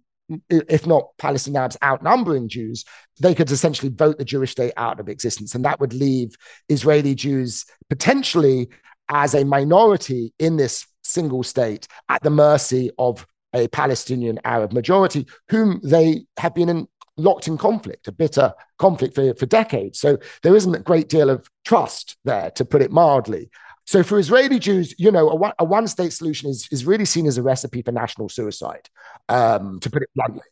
if 0.49 0.87
not 0.87 1.09
Palestinian 1.19 1.61
Arabs 1.61 1.77
outnumbering 1.83 2.49
Jews, 2.49 2.85
they 3.21 3.35
could 3.35 3.51
essentially 3.51 3.91
vote 3.91 4.19
the 4.19 4.25
Jewish 4.25 4.53
state 4.53 4.73
out 4.77 5.01
of 5.01 5.09
existence. 5.09 5.55
And 5.55 5.65
that 5.65 5.81
would 5.81 5.93
leave 5.93 6.37
Israeli 6.69 7.15
Jews 7.15 7.65
potentially 7.89 8.69
as 9.09 9.35
a 9.35 9.45
minority 9.45 10.33
in 10.39 10.57
this 10.57 10.87
single 11.03 11.43
state 11.43 11.87
at 12.09 12.23
the 12.23 12.31
mercy 12.31 12.91
of 12.99 13.27
a 13.55 13.69
Palestinian 13.69 14.39
Arab 14.45 14.73
majority, 14.73 15.27
whom 15.49 15.81
they 15.83 16.25
have 16.39 16.55
been 16.55 16.69
in, 16.69 16.89
locked 17.17 17.49
in 17.49 17.59
conflict, 17.59 18.09
a 18.09 18.13
bitter 18.13 18.55
conflict 18.79 19.15
for, 19.15 19.35
for 19.35 19.47
decades. 19.47 20.01
So 20.01 20.19
there 20.43 20.57
isn't 20.57 20.75
a 20.75 20.81
great 20.81 21.09
deal 21.09 21.29
of 21.29 21.49
trust 21.65 22.17
there, 22.25 22.51
to 22.53 22.65
put 22.65 22.83
it 22.83 22.91
mildly. 22.91 23.51
So 23.85 24.03
for 24.03 24.19
Israeli 24.19 24.59
Jews, 24.59 24.95
you 24.99 25.11
know, 25.11 25.29
a 25.29 25.35
one, 25.35 25.53
a 25.59 25.65
one 25.65 25.87
state 25.89 26.13
solution 26.13 26.49
is, 26.49 26.69
is 26.71 26.85
really 26.85 27.05
seen 27.05 27.27
as 27.27 27.37
a 27.37 27.43
recipe 27.43 27.83
for 27.83 27.93
national 27.93 28.29
suicide, 28.29 28.89
um, 29.29 29.81
to 29.81 29.91
put 29.91 30.03
it 30.03 30.09
bluntly. 30.15 30.43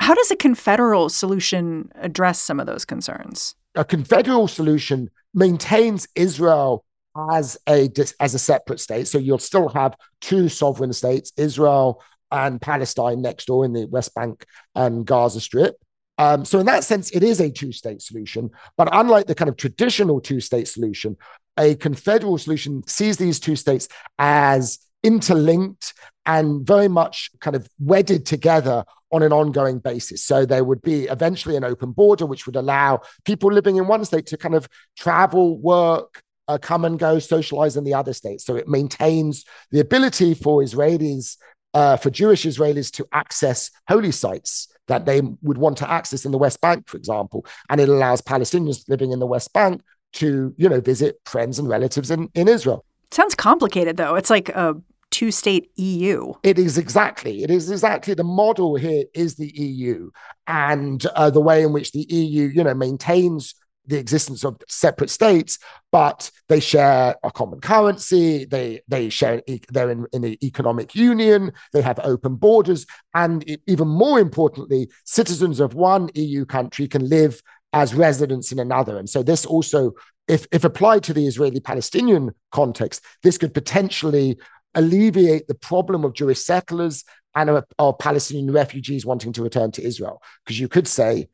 How 0.00 0.14
does 0.14 0.30
a 0.30 0.36
confederal 0.36 1.08
solution 1.08 1.90
address 1.96 2.38
some 2.38 2.60
of 2.60 2.66
those 2.66 2.84
concerns? 2.84 3.54
A 3.74 3.84
confederal 3.84 4.46
solution 4.46 5.10
maintains 5.34 6.06
Israel 6.14 6.84
as 7.32 7.56
a 7.68 7.90
as 8.20 8.34
a 8.34 8.38
separate 8.38 8.80
state. 8.80 9.08
So 9.08 9.18
you'll 9.18 9.38
still 9.38 9.68
have 9.70 9.96
two 10.20 10.48
sovereign 10.48 10.92
states, 10.92 11.32
Israel 11.36 12.02
and 12.30 12.60
Palestine 12.60 13.22
next 13.22 13.46
door 13.46 13.64
in 13.64 13.72
the 13.72 13.86
West 13.86 14.14
Bank 14.14 14.44
and 14.74 15.06
Gaza 15.06 15.40
Strip. 15.40 15.76
Um, 16.18 16.44
so 16.44 16.58
in 16.58 16.66
that 16.66 16.84
sense, 16.84 17.10
it 17.10 17.22
is 17.22 17.40
a 17.40 17.50
two-state 17.50 18.02
solution. 18.02 18.50
But 18.76 18.88
unlike 18.92 19.26
the 19.26 19.34
kind 19.34 19.48
of 19.48 19.56
traditional 19.56 20.20
two-state 20.20 20.68
solution, 20.68 21.16
a 21.58 21.74
confederal 21.74 22.38
solution 22.38 22.86
sees 22.86 23.16
these 23.16 23.40
two 23.40 23.56
states 23.56 23.88
as 24.18 24.78
interlinked 25.02 25.94
and 26.24 26.66
very 26.66 26.88
much 26.88 27.30
kind 27.40 27.54
of 27.54 27.68
wedded 27.78 28.26
together 28.26 28.84
on 29.12 29.22
an 29.22 29.32
ongoing 29.32 29.78
basis. 29.78 30.24
So 30.24 30.44
there 30.44 30.64
would 30.64 30.82
be 30.82 31.04
eventually 31.04 31.56
an 31.56 31.64
open 31.64 31.92
border, 31.92 32.26
which 32.26 32.46
would 32.46 32.56
allow 32.56 33.00
people 33.24 33.52
living 33.52 33.76
in 33.76 33.86
one 33.86 34.04
state 34.04 34.26
to 34.26 34.36
kind 34.36 34.54
of 34.54 34.68
travel, 34.96 35.58
work, 35.58 36.22
uh, 36.48 36.58
come 36.58 36.84
and 36.84 36.98
go, 36.98 37.18
socialize 37.18 37.76
in 37.76 37.84
the 37.84 37.94
other 37.94 38.12
states. 38.12 38.44
So 38.44 38.56
it 38.56 38.68
maintains 38.68 39.44
the 39.70 39.80
ability 39.80 40.34
for 40.34 40.62
Israelis, 40.62 41.36
uh, 41.76 41.94
for 41.94 42.08
Jewish 42.08 42.46
Israelis 42.46 42.90
to 42.92 43.06
access 43.12 43.70
holy 43.86 44.10
sites 44.10 44.68
that 44.88 45.04
they 45.04 45.20
would 45.42 45.58
want 45.58 45.76
to 45.76 45.90
access 45.90 46.24
in 46.24 46.32
the 46.32 46.38
West 46.38 46.62
Bank, 46.62 46.88
for 46.88 46.96
example. 46.96 47.44
And 47.68 47.82
it 47.82 47.88
allows 47.90 48.22
Palestinians 48.22 48.88
living 48.88 49.12
in 49.12 49.18
the 49.18 49.26
West 49.26 49.52
Bank 49.52 49.82
to, 50.14 50.54
you 50.56 50.68
know, 50.70 50.80
visit 50.80 51.20
friends 51.26 51.58
and 51.58 51.68
relatives 51.68 52.10
in, 52.10 52.30
in 52.34 52.48
Israel. 52.48 52.82
Sounds 53.10 53.34
complicated, 53.34 53.98
though. 53.98 54.14
It's 54.14 54.30
like 54.30 54.48
a 54.48 54.76
two 55.10 55.30
state 55.30 55.70
EU. 55.76 56.32
It 56.42 56.58
is 56.58 56.78
exactly. 56.78 57.42
It 57.42 57.50
is 57.50 57.70
exactly 57.70 58.14
the 58.14 58.24
model 58.24 58.76
here 58.76 59.04
is 59.12 59.34
the 59.34 59.48
EU 59.48 60.10
and 60.46 61.04
uh, 61.14 61.28
the 61.28 61.42
way 61.42 61.62
in 61.62 61.74
which 61.74 61.92
the 61.92 62.06
EU, 62.08 62.48
you 62.54 62.64
know, 62.64 62.74
maintains 62.74 63.54
the 63.86 63.98
existence 63.98 64.44
of 64.44 64.56
separate 64.68 65.10
states, 65.10 65.58
but 65.92 66.30
they 66.48 66.60
share 66.60 67.16
a 67.22 67.30
common 67.30 67.60
currency. 67.60 68.44
They 68.44 68.82
they 68.88 69.08
share 69.08 69.42
they're 69.70 69.90
in, 69.90 70.06
in 70.12 70.24
an 70.24 70.36
economic 70.44 70.94
union. 70.94 71.52
They 71.72 71.82
have 71.82 71.98
open 72.00 72.36
borders, 72.36 72.86
and 73.14 73.44
even 73.66 73.88
more 73.88 74.20
importantly, 74.20 74.88
citizens 75.04 75.60
of 75.60 75.74
one 75.74 76.10
EU 76.14 76.44
country 76.44 76.88
can 76.88 77.08
live 77.08 77.42
as 77.72 77.94
residents 77.94 78.52
in 78.52 78.58
another. 78.58 78.96
And 78.98 79.08
so 79.08 79.22
this 79.22 79.44
also, 79.44 79.92
if, 80.28 80.46
if 80.50 80.64
applied 80.64 81.02
to 81.04 81.12
the 81.12 81.26
Israeli 81.26 81.60
Palestinian 81.60 82.30
context, 82.50 83.04
this 83.22 83.36
could 83.36 83.52
potentially 83.52 84.38
alleviate 84.74 85.46
the 85.46 85.54
problem 85.54 86.04
of 86.04 86.14
Jewish 86.14 86.38
settlers 86.38 87.04
and 87.34 87.50
of, 87.50 87.64
of 87.78 87.98
Palestinian 87.98 88.50
refugees 88.50 89.04
wanting 89.04 89.32
to 89.34 89.42
return 89.42 89.70
to 89.72 89.82
Israel. 89.82 90.22
Because 90.44 90.58
you 90.58 90.68
could 90.68 90.88
say, 90.88 91.28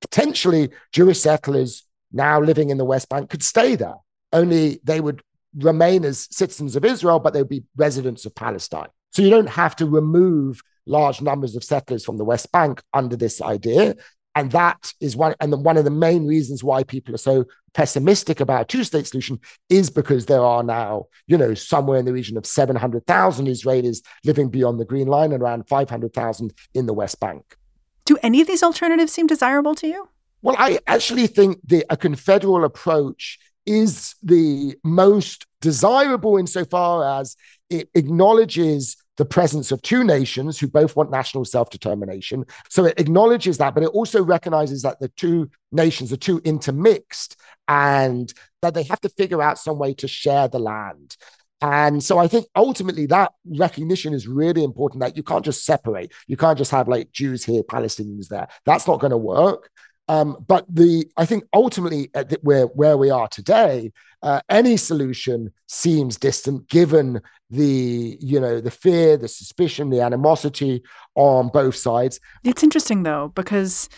potentially, 0.00 0.70
Jewish 0.92 1.20
settlers 1.20 1.84
now 2.12 2.40
living 2.40 2.70
in 2.70 2.78
the 2.78 2.84
West 2.84 3.08
Bank 3.08 3.30
could 3.30 3.42
stay 3.42 3.74
there, 3.74 3.96
only 4.32 4.80
they 4.84 5.00
would 5.00 5.22
remain 5.56 6.04
as 6.04 6.28
citizens 6.30 6.76
of 6.76 6.84
Israel, 6.84 7.18
but 7.18 7.32
they 7.32 7.40
would 7.40 7.48
be 7.48 7.64
residents 7.76 8.26
of 8.26 8.34
Palestine. 8.34 8.88
So 9.10 9.22
you 9.22 9.30
don't 9.30 9.48
have 9.48 9.74
to 9.76 9.86
remove 9.86 10.62
large 10.86 11.20
numbers 11.20 11.56
of 11.56 11.64
settlers 11.64 12.04
from 12.04 12.18
the 12.18 12.24
West 12.24 12.50
Bank 12.52 12.82
under 12.92 13.16
this 13.16 13.40
idea. 13.42 13.96
And 14.34 14.52
that 14.52 14.92
is 15.00 15.16
one, 15.16 15.34
and 15.40 15.52
the, 15.52 15.56
one 15.56 15.76
of 15.76 15.84
the 15.84 15.90
main 15.90 16.26
reasons 16.26 16.62
why 16.62 16.84
people 16.84 17.14
are 17.14 17.18
so 17.18 17.46
pessimistic 17.74 18.40
about 18.40 18.62
a 18.62 18.64
two-state 18.66 19.06
solution 19.06 19.40
is 19.68 19.90
because 19.90 20.26
there 20.26 20.44
are 20.44 20.62
now, 20.62 21.06
you 21.26 21.36
know, 21.36 21.54
somewhere 21.54 21.98
in 21.98 22.04
the 22.04 22.12
region 22.12 22.36
of 22.36 22.46
700,000 22.46 23.46
Israelis 23.46 24.02
living 24.24 24.48
beyond 24.48 24.78
the 24.78 24.84
Green 24.84 25.08
Line 25.08 25.32
and 25.32 25.42
around 25.42 25.68
500,000 25.68 26.54
in 26.74 26.86
the 26.86 26.94
West 26.94 27.18
Bank. 27.18 27.56
Do 28.04 28.16
any 28.22 28.40
of 28.40 28.46
these 28.46 28.62
alternatives 28.62 29.12
seem 29.12 29.26
desirable 29.26 29.74
to 29.76 29.88
you? 29.88 30.08
Well, 30.42 30.56
I 30.58 30.78
actually 30.86 31.26
think 31.26 31.58
that 31.68 31.86
a 31.90 31.96
confederal 31.96 32.64
approach 32.64 33.38
is 33.66 34.14
the 34.22 34.76
most 34.84 35.46
desirable 35.60 36.38
insofar 36.38 37.20
as 37.20 37.36
it 37.68 37.88
acknowledges 37.94 38.96
the 39.18 39.24
presence 39.24 39.72
of 39.72 39.82
two 39.82 40.04
nations 40.04 40.58
who 40.58 40.68
both 40.68 40.94
want 40.96 41.10
national 41.10 41.44
self 41.44 41.70
determination. 41.70 42.44
So 42.70 42.84
it 42.84 42.98
acknowledges 42.98 43.58
that, 43.58 43.74
but 43.74 43.82
it 43.82 43.88
also 43.88 44.22
recognizes 44.22 44.82
that 44.82 45.00
the 45.00 45.08
two 45.08 45.50
nations 45.72 46.12
are 46.12 46.16
too 46.16 46.40
intermixed 46.44 47.36
and 47.66 48.32
that 48.62 48.74
they 48.74 48.84
have 48.84 49.00
to 49.00 49.08
figure 49.08 49.42
out 49.42 49.58
some 49.58 49.78
way 49.78 49.92
to 49.94 50.08
share 50.08 50.48
the 50.48 50.60
land. 50.60 51.16
And 51.60 52.02
so 52.02 52.18
I 52.18 52.28
think 52.28 52.46
ultimately 52.54 53.06
that 53.06 53.32
recognition 53.44 54.14
is 54.14 54.28
really 54.28 54.62
important 54.62 55.00
that 55.00 55.16
you 55.16 55.24
can't 55.24 55.44
just 55.44 55.64
separate. 55.64 56.12
You 56.28 56.36
can't 56.36 56.56
just 56.56 56.70
have 56.70 56.86
like 56.86 57.10
Jews 57.10 57.44
here, 57.44 57.64
Palestinians 57.64 58.28
there. 58.28 58.46
That's 58.64 58.86
not 58.86 59.00
going 59.00 59.10
to 59.10 59.16
work. 59.16 59.68
Um, 60.08 60.42
but 60.46 60.64
the 60.68 61.06
I 61.16 61.26
think 61.26 61.44
ultimately 61.52 62.10
the, 62.14 62.38
where 62.42 62.66
where 62.66 62.96
we 62.96 63.10
are 63.10 63.28
today, 63.28 63.92
uh, 64.22 64.40
any 64.48 64.76
solution 64.76 65.52
seems 65.66 66.16
distant 66.16 66.68
given 66.68 67.20
the 67.50 68.16
you 68.20 68.40
know 68.40 68.60
the 68.60 68.70
fear, 68.70 69.16
the 69.16 69.28
suspicion, 69.28 69.90
the 69.90 70.00
animosity 70.00 70.82
on 71.14 71.48
both 71.48 71.76
sides. 71.76 72.20
It's 72.42 72.62
interesting 72.62 73.02
though 73.02 73.32
because 73.34 73.88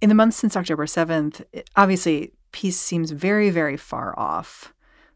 in 0.00 0.08
the 0.08 0.14
months 0.14 0.36
since 0.36 0.56
October 0.56 0.86
seventh, 0.86 1.42
obviously 1.76 2.32
peace 2.52 2.78
seems 2.78 3.10
very 3.10 3.50
very 3.50 3.76
far 3.76 4.16
off, 4.18 4.72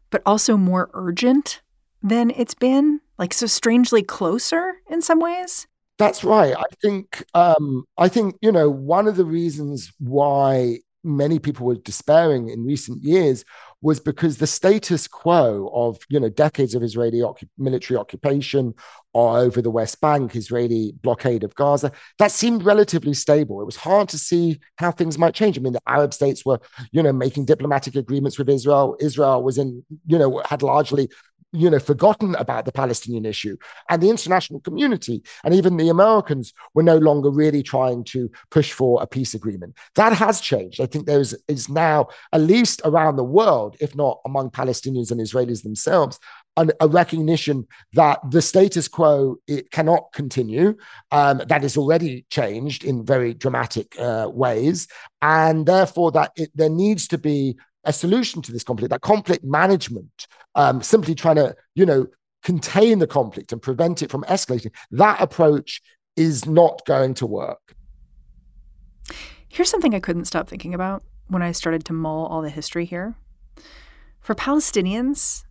but 0.09 0.21
also 0.25 0.57
more 0.57 0.89
urgent 0.93 1.61
than 2.01 2.29
it's 2.31 2.53
been. 2.53 2.99
Like 3.17 3.33
so 3.33 3.45
strangely 3.45 4.03
closer 4.03 4.81
in 4.89 5.01
some 5.01 5.19
ways. 5.19 5.67
That's 5.97 6.23
right. 6.23 6.55
I 6.57 6.63
think 6.81 7.23
um, 7.33 7.85
I 7.97 8.07
think 8.07 8.35
you 8.41 8.51
know 8.51 8.69
one 8.69 9.07
of 9.07 9.15
the 9.15 9.25
reasons 9.25 9.91
why 9.99 10.79
many 11.03 11.37
people 11.37 11.65
were 11.65 11.75
despairing 11.75 12.49
in 12.49 12.65
recent 12.65 13.03
years 13.03 13.43
was 13.81 13.99
because 13.99 14.37
the 14.37 14.47
status 14.47 15.07
quo 15.07 15.69
of 15.73 15.99
you 16.09 16.19
know 16.19 16.29
decades 16.29 16.73
of 16.73 16.81
Israeli 16.81 17.19
occup- 17.19 17.49
military 17.57 17.97
occupation 17.99 18.73
over 19.13 19.61
the 19.61 19.69
West 19.69 20.01
Bank, 20.01 20.35
Israeli 20.35 20.93
blockade 21.03 21.43
of 21.43 21.53
Gaza, 21.53 21.91
that 22.17 22.31
seemed 22.31 22.63
relatively 22.63 23.13
stable. 23.13 23.61
It 23.61 23.65
was 23.65 23.75
hard 23.75 24.09
to 24.09 24.17
see 24.17 24.59
how 24.77 24.91
things 24.91 25.19
might 25.19 25.35
change. 25.35 25.57
I 25.57 25.61
mean, 25.61 25.73
the 25.73 25.81
Arab 25.85 26.13
states 26.13 26.43
were 26.45 26.59
you 26.91 27.03
know 27.03 27.13
making 27.13 27.45
diplomatic 27.45 27.95
agreements 27.95 28.39
with 28.39 28.49
Israel. 28.49 28.97
Israel 28.99 29.43
was 29.43 29.59
in 29.59 29.83
you 30.07 30.17
know 30.17 30.41
had 30.45 30.63
largely 30.63 31.09
you 31.53 31.69
know, 31.69 31.79
forgotten 31.79 32.35
about 32.35 32.65
the 32.65 32.71
Palestinian 32.71 33.25
issue. 33.25 33.55
And 33.89 34.01
the 34.01 34.09
international 34.09 34.59
community 34.59 35.23
and 35.43 35.53
even 35.53 35.77
the 35.77 35.89
Americans 35.89 36.53
were 36.73 36.83
no 36.83 36.97
longer 36.97 37.29
really 37.29 37.63
trying 37.63 38.03
to 38.05 38.29
push 38.49 38.73
for 38.73 39.01
a 39.01 39.07
peace 39.07 39.33
agreement. 39.33 39.77
That 39.95 40.13
has 40.13 40.41
changed. 40.41 40.81
I 40.81 40.87
think 40.87 41.05
there 41.05 41.19
is, 41.19 41.37
is 41.47 41.69
now, 41.69 42.07
at 42.33 42.41
least 42.41 42.81
around 42.83 43.15
the 43.15 43.23
world, 43.23 43.77
if 43.79 43.95
not 43.95 44.19
among 44.25 44.49
Palestinians 44.49 45.11
and 45.11 45.21
Israelis 45.21 45.61
themselves, 45.61 46.19
an, 46.57 46.71
a 46.79 46.87
recognition 46.87 47.67
that 47.93 48.19
the 48.29 48.41
status 48.41 48.87
quo 48.87 49.37
it 49.47 49.71
cannot 49.71 50.11
continue. 50.13 50.75
Um, 51.11 51.41
that 51.47 51.63
is 51.63 51.77
already 51.77 52.25
changed 52.29 52.83
in 52.83 53.05
very 53.05 53.33
dramatic 53.33 53.95
uh, 53.99 54.29
ways, 54.31 54.87
and 55.21 55.65
therefore 55.65 56.11
that 56.11 56.31
it, 56.35 56.49
there 56.55 56.69
needs 56.69 57.07
to 57.09 57.17
be 57.17 57.57
a 57.83 57.93
solution 57.93 58.41
to 58.43 58.51
this 58.51 58.63
conflict. 58.63 58.91
That 58.91 59.01
conflict 59.01 59.43
management, 59.43 60.27
um, 60.55 60.81
simply 60.81 61.15
trying 61.15 61.35
to 61.37 61.55
you 61.75 61.85
know 61.85 62.07
contain 62.43 62.99
the 62.99 63.07
conflict 63.07 63.51
and 63.51 63.61
prevent 63.61 64.01
it 64.01 64.11
from 64.11 64.23
escalating. 64.23 64.71
That 64.91 65.21
approach 65.21 65.81
is 66.15 66.45
not 66.45 66.85
going 66.85 67.13
to 67.15 67.25
work. 67.25 67.75
Here's 69.47 69.69
something 69.69 69.95
I 69.95 69.99
couldn't 69.99 70.25
stop 70.25 70.49
thinking 70.49 70.73
about 70.73 71.03
when 71.27 71.41
I 71.41 71.51
started 71.51 71.85
to 71.85 71.93
mull 71.93 72.25
all 72.25 72.41
the 72.41 72.49
history 72.49 72.85
here. 72.85 73.15
For 74.19 74.35
Palestinians, 74.35 75.43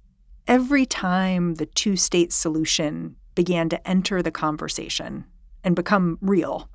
every 0.46 0.86
time 0.86 1.54
the 1.54 1.66
two 1.66 1.96
state 1.96 2.32
solution 2.32 3.16
began 3.34 3.68
to 3.68 3.88
enter 3.88 4.22
the 4.22 4.30
conversation 4.30 5.24
and 5.64 5.76
become 5.76 6.18
real, 6.20 6.68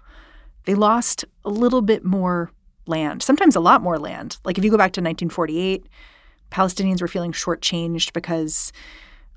they 0.65 0.75
lost 0.75 1.25
a 1.43 1.49
little 1.49 1.81
bit 1.81 2.03
more 2.03 2.51
land, 2.87 3.23
sometimes 3.23 3.55
a 3.55 3.59
lot 3.59 3.81
more 3.81 3.97
land. 3.97 4.37
Like 4.43 4.57
if 4.57 4.63
you 4.63 4.71
go 4.71 4.77
back 4.77 4.93
to 4.93 5.01
1948, 5.01 5.87
Palestinians 6.51 7.01
were 7.01 7.07
feeling 7.07 7.31
shortchanged 7.31 8.13
because 8.13 8.71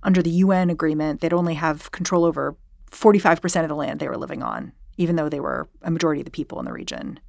under 0.03 0.23
the 0.23 0.31
UN 0.31 0.71
agreement, 0.71 1.21
they'd 1.21 1.33
only 1.33 1.55
have 1.55 1.91
control 1.91 2.25
over 2.25 2.57
45% 2.91 3.63
of 3.63 3.69
the 3.69 3.75
land 3.75 4.01
they 4.01 4.09
were 4.09 4.17
living 4.17 4.43
on, 4.43 4.73
even 4.97 5.17
though 5.17 5.29
they 5.29 5.41
were 5.41 5.69
a 5.83 5.91
majority 5.91 6.21
of 6.21 6.25
the 6.25 6.31
people 6.31 6.59
in 6.59 6.65
the 6.65 6.73
region. 6.73 7.21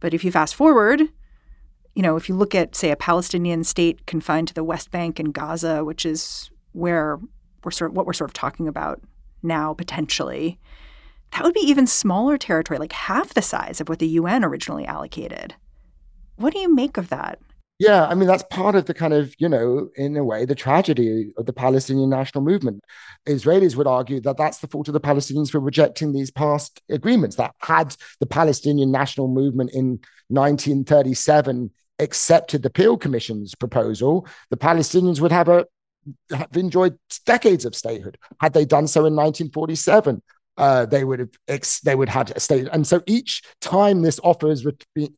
But 0.00 0.14
if 0.14 0.24
you 0.24 0.30
fast 0.30 0.54
forward, 0.54 1.02
you 1.94 2.02
know, 2.02 2.16
if 2.16 2.28
you 2.28 2.34
look 2.34 2.54
at, 2.54 2.76
say, 2.76 2.90
a 2.90 2.96
Palestinian 2.96 3.64
state 3.64 4.06
confined 4.06 4.48
to 4.48 4.54
the 4.54 4.64
West 4.64 4.90
Bank 4.90 5.18
and 5.18 5.32
Gaza, 5.32 5.84
which 5.84 6.04
is 6.04 6.50
where 6.72 7.18
we're 7.64 7.70
sort 7.70 7.90
of 7.90 7.96
what 7.96 8.06
we're 8.06 8.12
sort 8.12 8.30
of 8.30 8.34
talking 8.34 8.68
about 8.68 9.00
now 9.42 9.72
potentially, 9.72 10.58
that 11.36 11.44
would 11.44 11.54
be 11.54 11.60
even 11.60 11.86
smaller 11.86 12.38
territory, 12.38 12.78
like 12.78 12.92
half 12.92 13.34
the 13.34 13.42
size 13.42 13.78
of 13.78 13.90
what 13.90 13.98
the 13.98 14.08
UN 14.08 14.42
originally 14.42 14.86
allocated. 14.86 15.54
What 16.36 16.54
do 16.54 16.60
you 16.60 16.74
make 16.74 16.96
of 16.96 17.10
that? 17.10 17.38
Yeah, 17.78 18.06
I 18.06 18.14
mean, 18.14 18.26
that's 18.26 18.42
part 18.44 18.74
of 18.74 18.86
the 18.86 18.94
kind 18.94 19.12
of, 19.12 19.34
you 19.38 19.50
know, 19.50 19.90
in 19.96 20.16
a 20.16 20.24
way, 20.24 20.46
the 20.46 20.54
tragedy 20.54 21.34
of 21.36 21.44
the 21.44 21.52
Palestinian 21.52 22.08
national 22.08 22.42
movement. 22.42 22.82
Israelis 23.28 23.76
would 23.76 23.86
argue 23.86 24.18
that 24.22 24.38
that's 24.38 24.60
the 24.60 24.66
fault 24.66 24.88
of 24.88 24.94
the 24.94 25.00
Palestinians 25.00 25.50
for 25.50 25.60
rejecting 25.60 26.14
these 26.14 26.30
past 26.30 26.80
agreements. 26.88 27.36
That 27.36 27.54
had 27.60 27.94
the 28.18 28.26
Palestinian 28.26 28.90
national 28.90 29.28
movement 29.28 29.72
in 29.74 30.00
1937 30.28 31.70
accepted 31.98 32.62
the 32.62 32.70
Peel 32.70 32.96
Commission's 32.96 33.54
proposal, 33.54 34.26
the 34.48 34.56
Palestinians 34.56 35.20
would 35.20 35.32
have 35.32 35.48
a 35.48 35.66
have 36.30 36.56
enjoyed 36.56 36.96
decades 37.24 37.64
of 37.64 37.74
statehood. 37.74 38.16
Had 38.40 38.52
they 38.52 38.64
done 38.64 38.86
so 38.86 39.00
in 39.00 39.16
1947, 39.16 40.22
uh, 40.56 40.86
they 40.86 41.04
would 41.04 41.18
have 41.18 41.30
ex- 41.48 41.80
they 41.80 41.94
would 41.94 42.08
have 42.08 42.30
a 42.30 42.40
state. 42.40 42.68
And 42.72 42.86
so 42.86 43.02
each 43.06 43.42
time 43.60 44.02
this 44.02 44.20
offer 44.22 44.48
has 44.48 44.66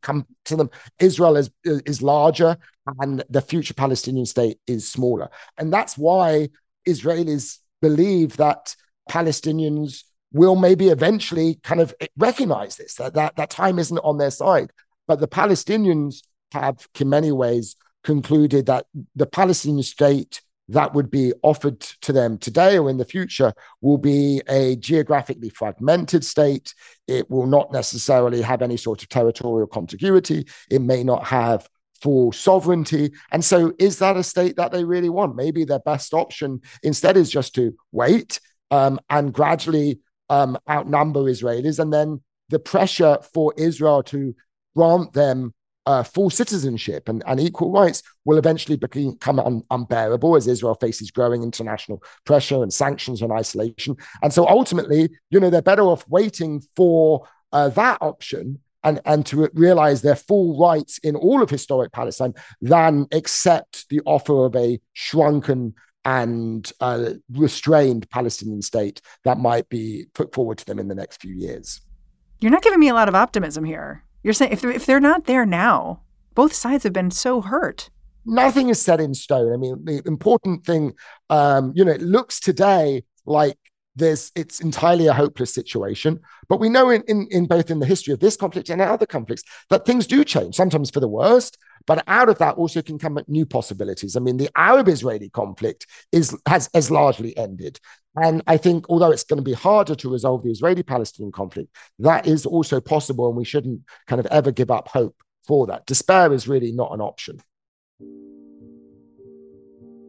come 0.02 0.26
to 0.46 0.56
them, 0.56 0.70
Israel 0.98 1.36
is 1.36 1.50
is 1.64 2.02
larger, 2.02 2.56
and 3.00 3.24
the 3.28 3.40
future 3.40 3.74
Palestinian 3.74 4.26
state 4.26 4.58
is 4.66 4.90
smaller. 4.90 5.28
And 5.56 5.72
that's 5.72 5.96
why 5.96 6.48
Israelis 6.86 7.58
believe 7.80 8.36
that 8.38 8.74
Palestinians 9.10 10.02
will 10.32 10.56
maybe 10.56 10.88
eventually 10.88 11.58
kind 11.62 11.80
of 11.80 11.94
recognize 12.16 12.76
this 12.76 12.94
that 12.94 13.14
that, 13.14 13.36
that 13.36 13.50
time 13.50 13.78
isn't 13.78 13.98
on 13.98 14.18
their 14.18 14.30
side. 14.30 14.72
But 15.06 15.20
the 15.20 15.28
Palestinians 15.28 16.22
have, 16.52 16.86
in 16.98 17.08
many 17.08 17.32
ways, 17.32 17.76
concluded 18.04 18.66
that 18.66 18.86
the 19.14 19.26
Palestinian 19.26 19.82
state 19.82 20.42
that 20.68 20.94
would 20.94 21.10
be 21.10 21.32
offered 21.42 21.80
to 21.80 22.12
them 22.12 22.38
today 22.38 22.78
or 22.78 22.90
in 22.90 22.98
the 22.98 23.04
future 23.04 23.52
will 23.80 23.98
be 23.98 24.42
a 24.48 24.76
geographically 24.76 25.48
fragmented 25.48 26.24
state. 26.24 26.74
It 27.06 27.30
will 27.30 27.46
not 27.46 27.72
necessarily 27.72 28.42
have 28.42 28.62
any 28.62 28.76
sort 28.76 29.02
of 29.02 29.08
territorial 29.08 29.66
contiguity. 29.66 30.46
It 30.70 30.82
may 30.82 31.02
not 31.02 31.24
have 31.24 31.68
full 32.02 32.32
sovereignty. 32.32 33.12
And 33.32 33.44
so, 33.44 33.72
is 33.78 33.98
that 33.98 34.16
a 34.16 34.22
state 34.22 34.56
that 34.56 34.72
they 34.72 34.84
really 34.84 35.08
want? 35.08 35.36
Maybe 35.36 35.64
their 35.64 35.80
best 35.80 36.14
option 36.14 36.60
instead 36.82 37.16
is 37.16 37.30
just 37.30 37.54
to 37.56 37.74
wait 37.92 38.40
um, 38.70 39.00
and 39.10 39.32
gradually 39.32 40.00
um, 40.28 40.58
outnumber 40.68 41.20
Israelis. 41.20 41.78
And 41.78 41.92
then 41.92 42.22
the 42.50 42.58
pressure 42.58 43.18
for 43.32 43.54
Israel 43.56 44.02
to 44.04 44.34
grant 44.76 45.12
them 45.12 45.54
uh, 45.88 46.02
full 46.02 46.28
citizenship 46.28 47.08
and, 47.08 47.22
and 47.26 47.40
equal 47.40 47.72
rights 47.72 48.02
will 48.26 48.36
eventually 48.36 48.76
become 48.76 49.40
un- 49.40 49.62
unbearable 49.70 50.36
as 50.36 50.46
Israel 50.46 50.74
faces 50.74 51.10
growing 51.10 51.42
international 51.42 52.02
pressure 52.26 52.62
and 52.62 52.70
sanctions 52.70 53.22
and 53.22 53.32
isolation. 53.32 53.96
And 54.22 54.30
so 54.30 54.46
ultimately, 54.46 55.08
you 55.30 55.40
know, 55.40 55.48
they're 55.48 55.62
better 55.62 55.84
off 55.84 56.06
waiting 56.06 56.62
for 56.76 57.26
uh, 57.52 57.70
that 57.70 57.96
option 58.02 58.58
and, 58.84 59.00
and 59.06 59.24
to 59.26 59.48
realize 59.54 60.02
their 60.02 60.14
full 60.14 60.60
rights 60.60 60.98
in 60.98 61.16
all 61.16 61.42
of 61.42 61.48
historic 61.48 61.90
Palestine 61.90 62.34
than 62.60 63.06
accept 63.10 63.88
the 63.88 64.02
offer 64.04 64.44
of 64.44 64.54
a 64.56 64.78
shrunken 64.92 65.72
and 66.04 66.70
uh, 66.80 67.12
restrained 67.32 68.10
Palestinian 68.10 68.60
state 68.60 69.00
that 69.24 69.38
might 69.38 69.66
be 69.70 70.04
put 70.12 70.34
forward 70.34 70.58
to 70.58 70.66
them 70.66 70.78
in 70.78 70.88
the 70.88 70.94
next 70.94 71.22
few 71.22 71.34
years. 71.34 71.80
You're 72.40 72.52
not 72.52 72.62
giving 72.62 72.78
me 72.78 72.88
a 72.88 72.94
lot 72.94 73.08
of 73.08 73.14
optimism 73.14 73.64
here. 73.64 74.04
You're 74.28 74.34
saying 74.34 74.52
if 74.52 74.60
they're, 74.60 74.70
if 74.70 74.84
they're 74.84 75.00
not 75.00 75.24
there 75.24 75.46
now, 75.46 76.02
both 76.34 76.52
sides 76.52 76.84
have 76.84 76.92
been 76.92 77.10
so 77.10 77.40
hurt. 77.40 77.88
Nothing 78.26 78.68
is 78.68 78.78
set 78.78 79.00
in 79.00 79.14
stone. 79.14 79.54
I 79.54 79.56
mean, 79.56 79.82
the 79.86 80.02
important 80.04 80.66
thing, 80.66 80.92
um, 81.30 81.72
you 81.74 81.82
know, 81.82 81.92
it 81.92 82.02
looks 82.02 82.38
today 82.38 83.04
like 83.24 83.56
there's 83.98 84.32
it's 84.34 84.60
entirely 84.60 85.06
a 85.06 85.12
hopeless 85.12 85.52
situation. 85.52 86.20
But 86.48 86.60
we 86.60 86.68
know 86.68 86.90
in, 86.90 87.02
in, 87.08 87.28
in 87.30 87.46
both 87.46 87.70
in 87.70 87.80
the 87.80 87.86
history 87.86 88.14
of 88.14 88.20
this 88.20 88.36
conflict 88.36 88.70
and 88.70 88.80
other 88.80 89.06
conflicts 89.06 89.42
that 89.70 89.84
things 89.84 90.06
do 90.06 90.24
change, 90.24 90.54
sometimes 90.54 90.90
for 90.90 91.00
the 91.00 91.08
worst. 91.08 91.58
But 91.86 92.04
out 92.06 92.28
of 92.28 92.38
that 92.38 92.56
also 92.56 92.82
can 92.82 92.98
come 92.98 93.18
new 93.28 93.46
possibilities. 93.46 94.14
I 94.16 94.20
mean, 94.20 94.36
the 94.36 94.50
Arab-Israeli 94.56 95.30
conflict 95.30 95.86
is 96.12 96.36
has 96.46 96.68
has 96.74 96.90
largely 96.90 97.36
ended. 97.36 97.78
And 98.16 98.42
I 98.46 98.56
think, 98.56 98.86
although 98.88 99.12
it's 99.12 99.24
going 99.24 99.38
to 99.38 99.44
be 99.44 99.52
harder 99.52 99.94
to 99.94 100.10
resolve 100.10 100.42
the 100.42 100.50
Israeli 100.50 100.82
Palestinian 100.82 101.32
conflict, 101.32 101.74
that 102.00 102.26
is 102.26 102.46
also 102.46 102.80
possible. 102.80 103.28
And 103.28 103.36
we 103.36 103.44
shouldn't 103.44 103.82
kind 104.06 104.20
of 104.20 104.26
ever 104.26 104.50
give 104.50 104.70
up 104.70 104.88
hope 104.88 105.16
for 105.46 105.66
that. 105.68 105.86
Despair 105.86 106.32
is 106.32 106.48
really 106.48 106.72
not 106.72 106.92
an 106.92 107.00
option. 107.00 107.40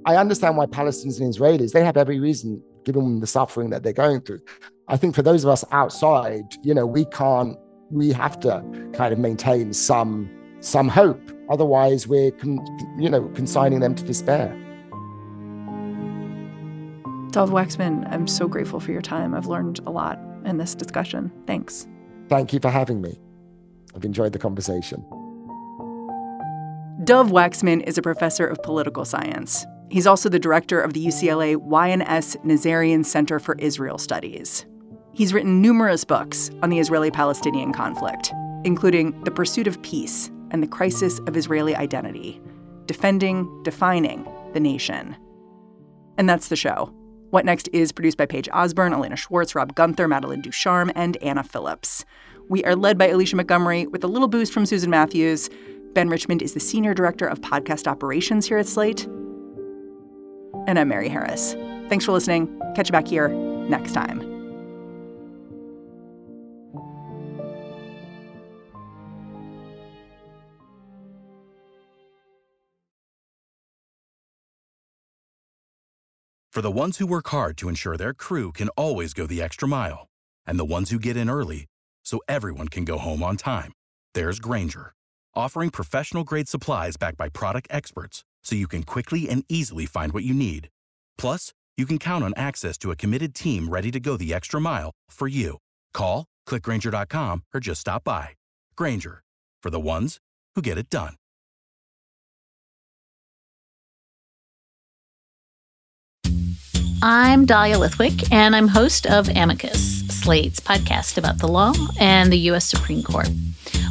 I 0.05 0.15
understand 0.15 0.57
why 0.57 0.65
Palestinians 0.65 1.19
and 1.19 1.33
Israelis, 1.33 1.71
they 1.71 1.83
have 1.83 1.97
every 1.97 2.19
reason, 2.19 2.63
given 2.85 3.19
the 3.19 3.27
suffering 3.27 3.69
that 3.69 3.83
they're 3.83 3.93
going 3.93 4.21
through. 4.21 4.41
I 4.87 4.97
think 4.97 5.15
for 5.15 5.21
those 5.21 5.43
of 5.43 5.49
us 5.49 5.63
outside, 5.71 6.55
you 6.63 6.73
know, 6.73 6.85
we 6.85 7.05
can't, 7.05 7.57
we 7.91 8.11
have 8.11 8.39
to 8.41 8.63
kind 8.93 9.13
of 9.13 9.19
maintain 9.19 9.73
some 9.73 10.29
some 10.61 10.89
hope. 10.89 11.21
Otherwise, 11.49 12.07
we're, 12.07 12.31
con- 12.31 12.59
you 12.99 13.09
know, 13.09 13.27
consigning 13.29 13.79
them 13.79 13.95
to 13.95 14.03
despair. 14.03 14.49
Dov 17.31 17.51
Waxman, 17.51 18.11
I'm 18.11 18.27
so 18.27 18.47
grateful 18.47 18.79
for 18.79 18.91
your 18.91 19.01
time. 19.01 19.33
I've 19.33 19.45
learned 19.45 19.79
a 19.85 19.91
lot 19.91 20.19
in 20.45 20.57
this 20.57 20.75
discussion. 20.75 21.31
Thanks. 21.47 21.87
Thank 22.27 22.53
you 22.53 22.59
for 22.59 22.69
having 22.69 23.01
me. 23.01 23.19
I've 23.95 24.05
enjoyed 24.05 24.33
the 24.33 24.39
conversation. 24.39 25.03
Dov 27.03 27.29
Waxman 27.31 27.83
is 27.87 27.97
a 27.97 28.01
professor 28.01 28.45
of 28.45 28.61
political 28.61 29.05
science. 29.05 29.65
He's 29.89 30.05
also 30.05 30.29
the 30.29 30.39
director 30.39 30.79
of 30.79 30.93
the 30.93 31.03
UCLA 31.05 31.57
Y&S 31.57 32.35
Nazarian 32.37 33.03
Center 33.03 33.39
for 33.39 33.55
Israel 33.55 33.97
Studies. 33.97 34.65
He's 35.13 35.33
written 35.33 35.61
numerous 35.61 36.05
books 36.05 36.51
on 36.61 36.69
the 36.69 36.79
Israeli 36.79 37.09
Palestinian 37.11 37.73
conflict, 37.73 38.31
including 38.63 39.19
The 39.23 39.31
Pursuit 39.31 39.67
of 39.67 39.81
Peace 39.81 40.29
and 40.51 40.61
the 40.61 40.67
Crisis 40.67 41.19
of 41.27 41.35
Israeli 41.35 41.75
Identity 41.75 42.39
Defending, 42.85 43.63
Defining 43.63 44.27
the 44.53 44.59
Nation. 44.59 45.15
And 46.17 46.29
that's 46.29 46.47
the 46.47 46.55
show. 46.55 46.93
What 47.29 47.45
Next 47.45 47.69
is 47.71 47.91
produced 47.91 48.17
by 48.17 48.25
Paige 48.25 48.49
Osborne, 48.51 48.93
Elena 48.93 49.15
Schwartz, 49.15 49.53
Rob 49.53 49.75
Gunther, 49.75 50.07
Madeline 50.07 50.41
Ducharme, 50.41 50.91
and 50.95 51.15
Anna 51.17 51.43
Phillips. 51.43 52.05
We 52.47 52.63
are 52.63 52.75
led 52.75 52.97
by 52.97 53.09
Alicia 53.09 53.35
Montgomery 53.35 53.85
with 53.85 54.03
a 54.03 54.07
little 54.07 54.27
boost 54.27 54.51
from 54.51 54.65
Susan 54.65 54.89
Matthews. 54.89 55.49
Ben 55.93 56.09
Richmond 56.09 56.41
is 56.41 56.53
the 56.53 56.59
Senior 56.59 56.95
Director 56.95 57.27
of 57.27 57.41
Podcast 57.41 57.85
Operations 57.85 58.47
here 58.47 58.57
at 58.57 58.67
Slate. 58.67 59.07
And 60.69 60.77
I'm 60.77 60.87
Mary 60.87 61.09
Harris. 61.09 61.53
Thanks 61.89 62.05
for 62.05 62.11
listening. 62.11 62.47
Catch 62.75 62.89
you 62.89 62.91
back 62.91 63.07
here 63.07 63.29
next 63.29 63.91
time. 63.91 64.19
For 76.51 76.61
the 76.61 76.69
ones 76.69 76.99
who 76.99 77.07
work 77.07 77.29
hard 77.29 77.57
to 77.57 77.67
ensure 77.67 77.97
their 77.97 78.13
crew 78.13 78.51
can 78.51 78.69
always 78.77 79.15
go 79.15 79.25
the 79.25 79.41
extra 79.41 79.67
mile, 79.67 80.07
and 80.45 80.59
the 80.59 80.65
ones 80.65 80.91
who 80.91 80.99
get 80.99 81.17
in 81.17 81.31
early 81.31 81.65
so 82.03 82.21
everyone 82.27 82.67
can 82.67 82.85
go 82.85 82.99
home 82.99 83.23
on 83.23 83.37
time, 83.37 83.71
there's 84.13 84.39
Grainger, 84.39 84.93
offering 85.33 85.71
professional 85.71 86.23
grade 86.23 86.47
supplies 86.47 86.95
backed 86.95 87.17
by 87.17 87.29
product 87.29 87.67
experts 87.71 88.23
so 88.43 88.55
you 88.55 88.67
can 88.67 88.83
quickly 88.83 89.29
and 89.29 89.43
easily 89.49 89.85
find 89.85 90.11
what 90.11 90.23
you 90.23 90.33
need. 90.33 90.69
Plus, 91.17 91.53
you 91.77 91.85
can 91.85 91.97
count 91.99 92.23
on 92.23 92.33
access 92.35 92.77
to 92.79 92.91
a 92.91 92.95
committed 92.95 93.33
team 93.33 93.69
ready 93.69 93.91
to 93.91 93.99
go 93.99 94.17
the 94.17 94.33
extra 94.33 94.59
mile 94.59 94.91
for 95.09 95.27
you. 95.27 95.57
Call, 95.93 96.25
clickgrainger.com, 96.47 97.43
or 97.53 97.59
just 97.59 97.81
stop 97.81 98.03
by. 98.03 98.29
Grainger, 98.75 99.21
for 99.63 99.69
the 99.69 99.79
ones 99.79 100.17
who 100.55 100.61
get 100.61 100.77
it 100.77 100.89
done. 100.89 101.13
I'm 107.01 107.45
Dahlia 107.45 107.77
Lithwick, 107.77 108.29
and 108.29 108.53
I'm 108.53 108.67
host 108.67 109.07
of 109.07 109.29
Amicus, 109.29 110.05
Slate's 110.09 110.59
podcast 110.59 111.17
about 111.17 111.37
the 111.37 111.47
law 111.47 111.71
and 111.97 112.29
the 112.29 112.37
U.S. 112.51 112.65
Supreme 112.65 113.03
Court. 113.03 113.29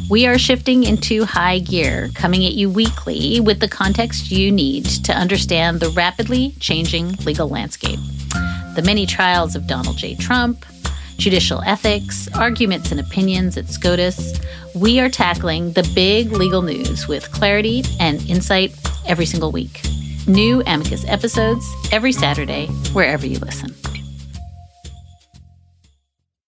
We 0.09 0.25
are 0.25 0.39
shifting 0.39 0.85
into 0.85 1.23
high 1.23 1.59
gear, 1.59 2.09
coming 2.15 2.43
at 2.43 2.53
you 2.53 2.67
weekly 2.67 3.39
with 3.39 3.59
the 3.59 3.67
context 3.67 4.31
you 4.31 4.51
need 4.51 4.85
to 5.03 5.13
understand 5.13 5.79
the 5.79 5.89
rapidly 5.89 6.55
changing 6.59 7.11
legal 7.25 7.47
landscape. 7.47 7.99
The 8.75 8.81
many 8.83 9.05
trials 9.05 9.55
of 9.55 9.67
Donald 9.67 9.97
J. 9.97 10.15
Trump, 10.15 10.65
judicial 11.17 11.61
ethics, 11.61 12.27
arguments 12.33 12.91
and 12.91 12.99
opinions 12.99 13.55
at 13.55 13.67
SCOTUS. 13.67 14.39
We 14.73 14.99
are 14.99 15.09
tackling 15.09 15.73
the 15.73 15.87
big 15.93 16.31
legal 16.31 16.63
news 16.63 17.07
with 17.07 17.31
clarity 17.31 17.83
and 17.99 18.19
insight 18.27 18.75
every 19.05 19.27
single 19.27 19.51
week. 19.51 19.79
New 20.27 20.63
Amicus 20.65 21.05
episodes 21.07 21.67
every 21.91 22.13
Saturday, 22.13 22.65
wherever 22.93 23.27
you 23.27 23.37
listen. 23.37 23.75